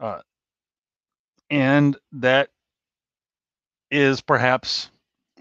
[0.00, 0.20] Uh,
[1.52, 2.48] and that
[3.90, 4.90] is perhaps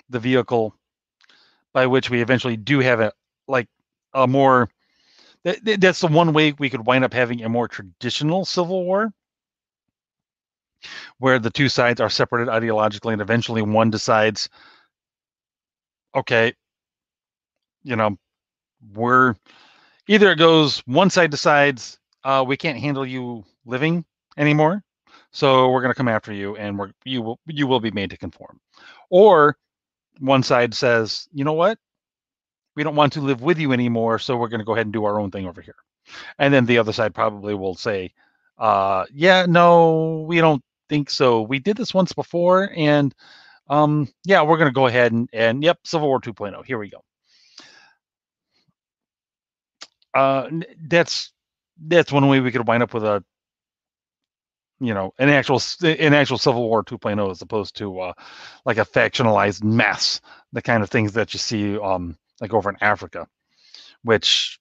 [0.09, 0.75] the vehicle
[1.73, 3.13] by which we eventually do have a
[3.47, 3.67] like
[4.13, 4.69] a more
[5.43, 9.13] that, that's the one way we could wind up having a more traditional civil war
[11.19, 14.49] where the two sides are separated ideologically and eventually one decides
[16.13, 16.53] okay
[17.83, 18.17] you know
[18.93, 19.33] we're
[20.07, 24.03] either it goes one side decides uh, we can't handle you living
[24.37, 24.83] anymore
[25.31, 28.09] so we're going to come after you, and we're you will you will be made
[28.11, 28.59] to conform.
[29.09, 29.57] Or
[30.19, 31.77] one side says, you know what,
[32.75, 34.93] we don't want to live with you anymore, so we're going to go ahead and
[34.93, 35.75] do our own thing over here.
[36.39, 38.13] And then the other side probably will say,
[38.57, 41.41] uh, yeah, no, we don't think so.
[41.41, 43.13] We did this once before, and
[43.69, 46.65] um, yeah, we're going to go ahead and, and yep, Civil War 2.0.
[46.65, 47.03] Here we go.
[50.13, 50.49] Uh,
[50.87, 51.31] that's
[51.87, 53.23] that's one way we could wind up with a
[54.81, 58.13] you know an actual an actual civil war 2.0 as opposed to uh,
[58.65, 60.21] like a factionalized mess
[60.53, 63.27] the kind of things that you see um like over in africa
[64.03, 64.59] which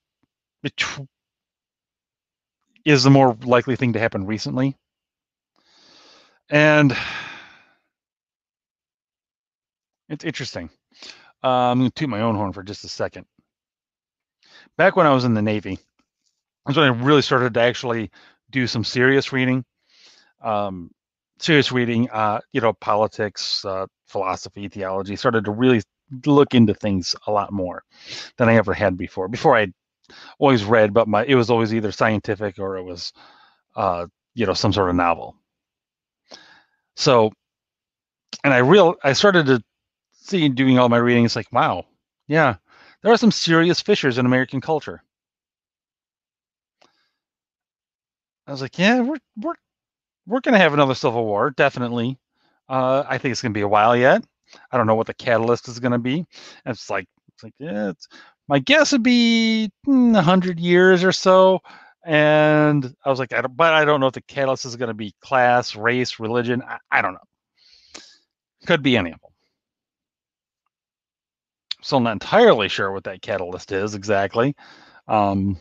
[2.85, 4.75] is the more likely thing to happen recently.
[6.49, 6.95] And
[10.09, 10.69] it's interesting.
[11.43, 13.25] Uh, i'm going to toot my own horn for just a second.
[14.77, 15.79] Back when i was in the navy
[16.65, 18.11] that's when i really started to actually
[18.51, 19.65] do some serious reading
[20.41, 20.91] um,
[21.39, 25.81] serious reading, uh, you know, politics, uh, philosophy, theology, started to really
[26.25, 27.83] look into things a lot more
[28.37, 29.27] than I ever had before.
[29.27, 29.67] Before I
[30.39, 33.13] always read, but my it was always either scientific or it was,
[33.75, 35.35] uh, you know, some sort of novel.
[36.95, 37.31] So,
[38.43, 39.63] and I real I started to
[40.11, 41.25] see doing all my reading.
[41.25, 41.85] It's like, wow,
[42.27, 42.55] yeah,
[43.01, 45.01] there are some serious fissures in American culture.
[48.47, 49.55] I was like, yeah, we're we're
[50.25, 52.17] we're going to have another civil war, definitely.
[52.69, 54.23] Uh, I think it's going to be a while yet.
[54.71, 56.25] I don't know what the catalyst is going to be.
[56.65, 58.07] It's like, it's like, yeah, it's,
[58.47, 61.61] my guess would be hmm, a hundred years or so.
[62.03, 64.93] And I was like, I but I don't know if the catalyst is going to
[64.93, 66.63] be class, race, religion.
[66.67, 67.19] I, I don't know.
[68.65, 69.31] Could be any of them.
[71.81, 74.55] So I'm not entirely sure what that catalyst is exactly.
[75.07, 75.57] Um,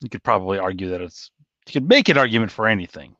[0.00, 1.30] you could probably argue that it's
[1.66, 3.14] you could make an argument for anything.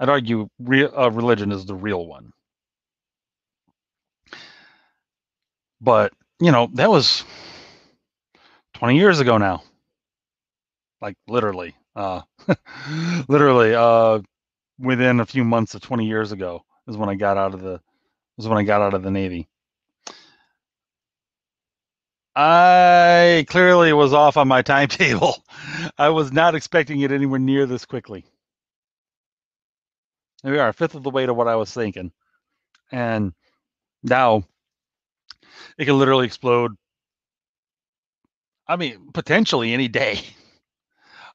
[0.00, 2.32] I'd argue real uh, religion is the real one.
[5.80, 7.24] But, you know, that was
[8.74, 9.62] 20 years ago now.
[11.00, 11.74] Like literally.
[11.94, 12.22] Uh
[13.28, 14.20] literally uh
[14.78, 17.80] within a few months of 20 years ago is when I got out of the
[18.36, 19.48] was when I got out of the Navy.
[22.36, 25.42] I clearly was off on my timetable.
[25.98, 28.26] I was not expecting it anywhere near this quickly.
[30.44, 32.12] We are, a fifth of the way to what I was thinking.
[32.92, 33.32] And
[34.02, 34.44] now
[35.78, 36.72] it can literally explode.
[38.68, 40.20] I mean, potentially any day.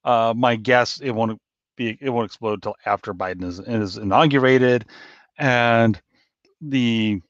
[0.03, 1.39] Uh, my guess it won't
[1.77, 4.85] be it won't explode until after Biden is is inaugurated,
[5.37, 6.01] and
[6.61, 7.21] the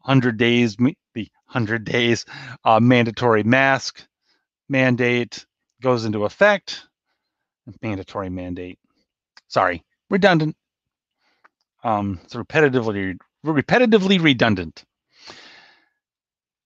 [0.00, 0.76] hundred days
[1.14, 2.26] the hundred days
[2.64, 4.06] uh, mandatory mask
[4.68, 5.46] mandate
[5.82, 6.86] goes into effect.
[7.82, 8.78] Mandatory mandate
[9.48, 10.56] sorry, redundant.
[11.84, 14.84] Um, it's repetitively repetitively redundant.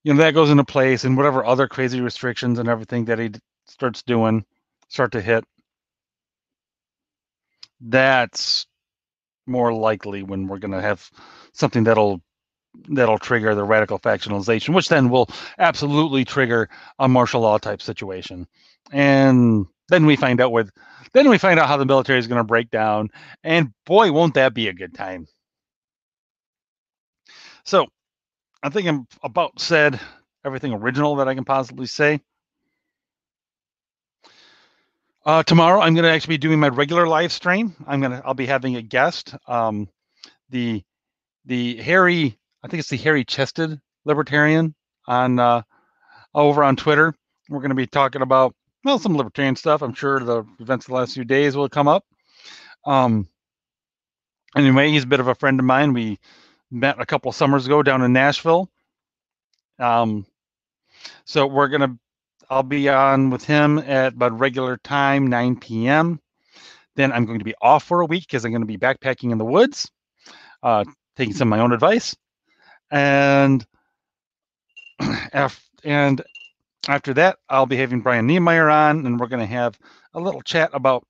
[0.04, 3.32] You know that goes into place, and whatever other crazy restrictions and everything that he
[3.66, 4.44] starts doing
[4.88, 5.44] start to hit.
[7.80, 8.66] That's
[9.46, 11.10] more likely when we're going to have
[11.52, 12.22] something that'll
[12.88, 18.46] that'll trigger the radical factionalization, which then will absolutely trigger a martial law type situation.
[18.92, 20.70] And then we find out with
[21.12, 23.08] then we find out how the military is going to break down,
[23.42, 25.26] and boy, won't that be a good time.
[27.64, 27.86] So,
[28.62, 30.00] I think I'm about said
[30.44, 32.20] everything original that I can possibly say.
[35.24, 37.74] Uh, tomorrow, I'm going to actually be doing my regular live stream.
[37.86, 39.34] I'm gonna I'll be having a guest.
[39.46, 39.88] Um,
[40.50, 40.82] the
[41.44, 44.74] the hairy, I think it's the hairy Chested Libertarian
[45.06, 45.62] on uh,
[46.34, 47.14] over on Twitter.
[47.48, 48.54] We're going to be talking about
[48.88, 49.82] well some libertarian stuff.
[49.82, 52.06] I'm sure the events of the last few days will come up.
[52.86, 53.28] Um,
[54.56, 55.92] anyway, he's a bit of a friend of mine.
[55.92, 56.18] We
[56.70, 58.70] met a couple summers ago down in Nashville.
[59.78, 60.24] Um,
[61.26, 61.98] so we're gonna,
[62.48, 66.18] I'll be on with him at about regular time, 9 p.m.
[66.96, 69.32] Then I'm going to be off for a week because I'm going to be backpacking
[69.32, 69.90] in the woods,
[70.62, 70.84] uh,
[71.14, 72.16] taking some of my own advice,
[72.90, 73.66] and
[75.34, 76.22] after and
[76.86, 79.78] after that, I'll be having Brian Niemeier on, and we're going to have
[80.14, 81.06] a little chat about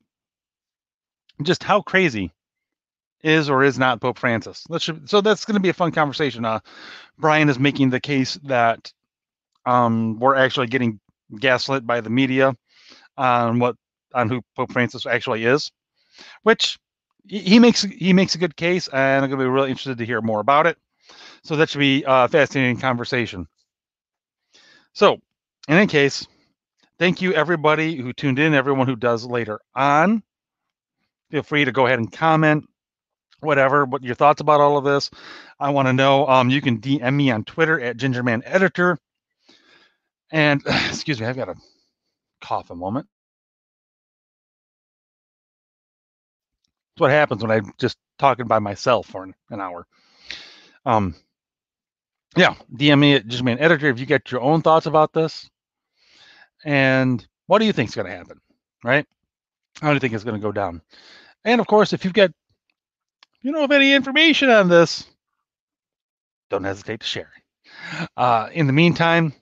[1.42, 2.32] just how crazy
[3.22, 4.64] is or is not Pope Francis.
[5.06, 6.44] So that's going to be a fun conversation.
[6.44, 6.60] Uh,
[7.18, 8.92] Brian is making the case that
[9.66, 11.00] um, we're actually getting
[11.38, 12.56] gaslit by the media
[13.16, 13.76] on what
[14.14, 15.70] on who Pope Francis actually is,
[16.42, 16.78] which
[17.26, 20.06] he makes he makes a good case, and I'm going to be really interested to
[20.06, 20.78] hear more about it.
[21.44, 23.46] So that should be a fascinating conversation.
[24.94, 25.18] So,
[25.68, 26.26] in any case,
[26.98, 30.22] thank you everybody who tuned in, everyone who does later on.
[31.30, 32.64] Feel free to go ahead and comment
[33.40, 35.10] whatever, what your thoughts about all of this.
[35.60, 36.26] I want to know.
[36.26, 38.98] Um, you can DM me on Twitter at Gingerman Editor.
[40.30, 41.54] And excuse me, I've got to
[42.40, 43.06] cough a moment.
[46.94, 49.86] That's what happens when I'm just talking by myself for an, an hour.
[50.84, 51.14] Um,
[52.36, 55.48] yeah, DM me at Gingerman Editor if you get your own thoughts about this.
[56.64, 58.40] And what do you think is going to happen?
[58.84, 59.06] Right?
[59.80, 60.82] How do you think it's going to go down?
[61.44, 62.30] And of course, if you've got
[63.40, 65.06] you know of any information on this,
[66.50, 67.30] don't hesitate to share.
[68.16, 69.32] Uh, in the meantime,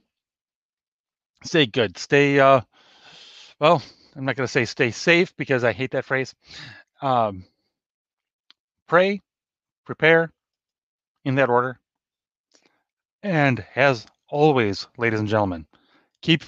[1.43, 1.97] stay good.
[1.97, 2.61] Stay, uh,
[3.61, 3.83] well,
[4.15, 6.35] I'm not going to say stay safe because I hate that phrase.
[7.01, 7.45] Um,
[8.89, 9.23] pray,
[9.85, 10.33] prepare
[11.25, 11.79] in that order.
[13.23, 15.67] And as always, ladies and gentlemen,
[16.23, 16.43] keep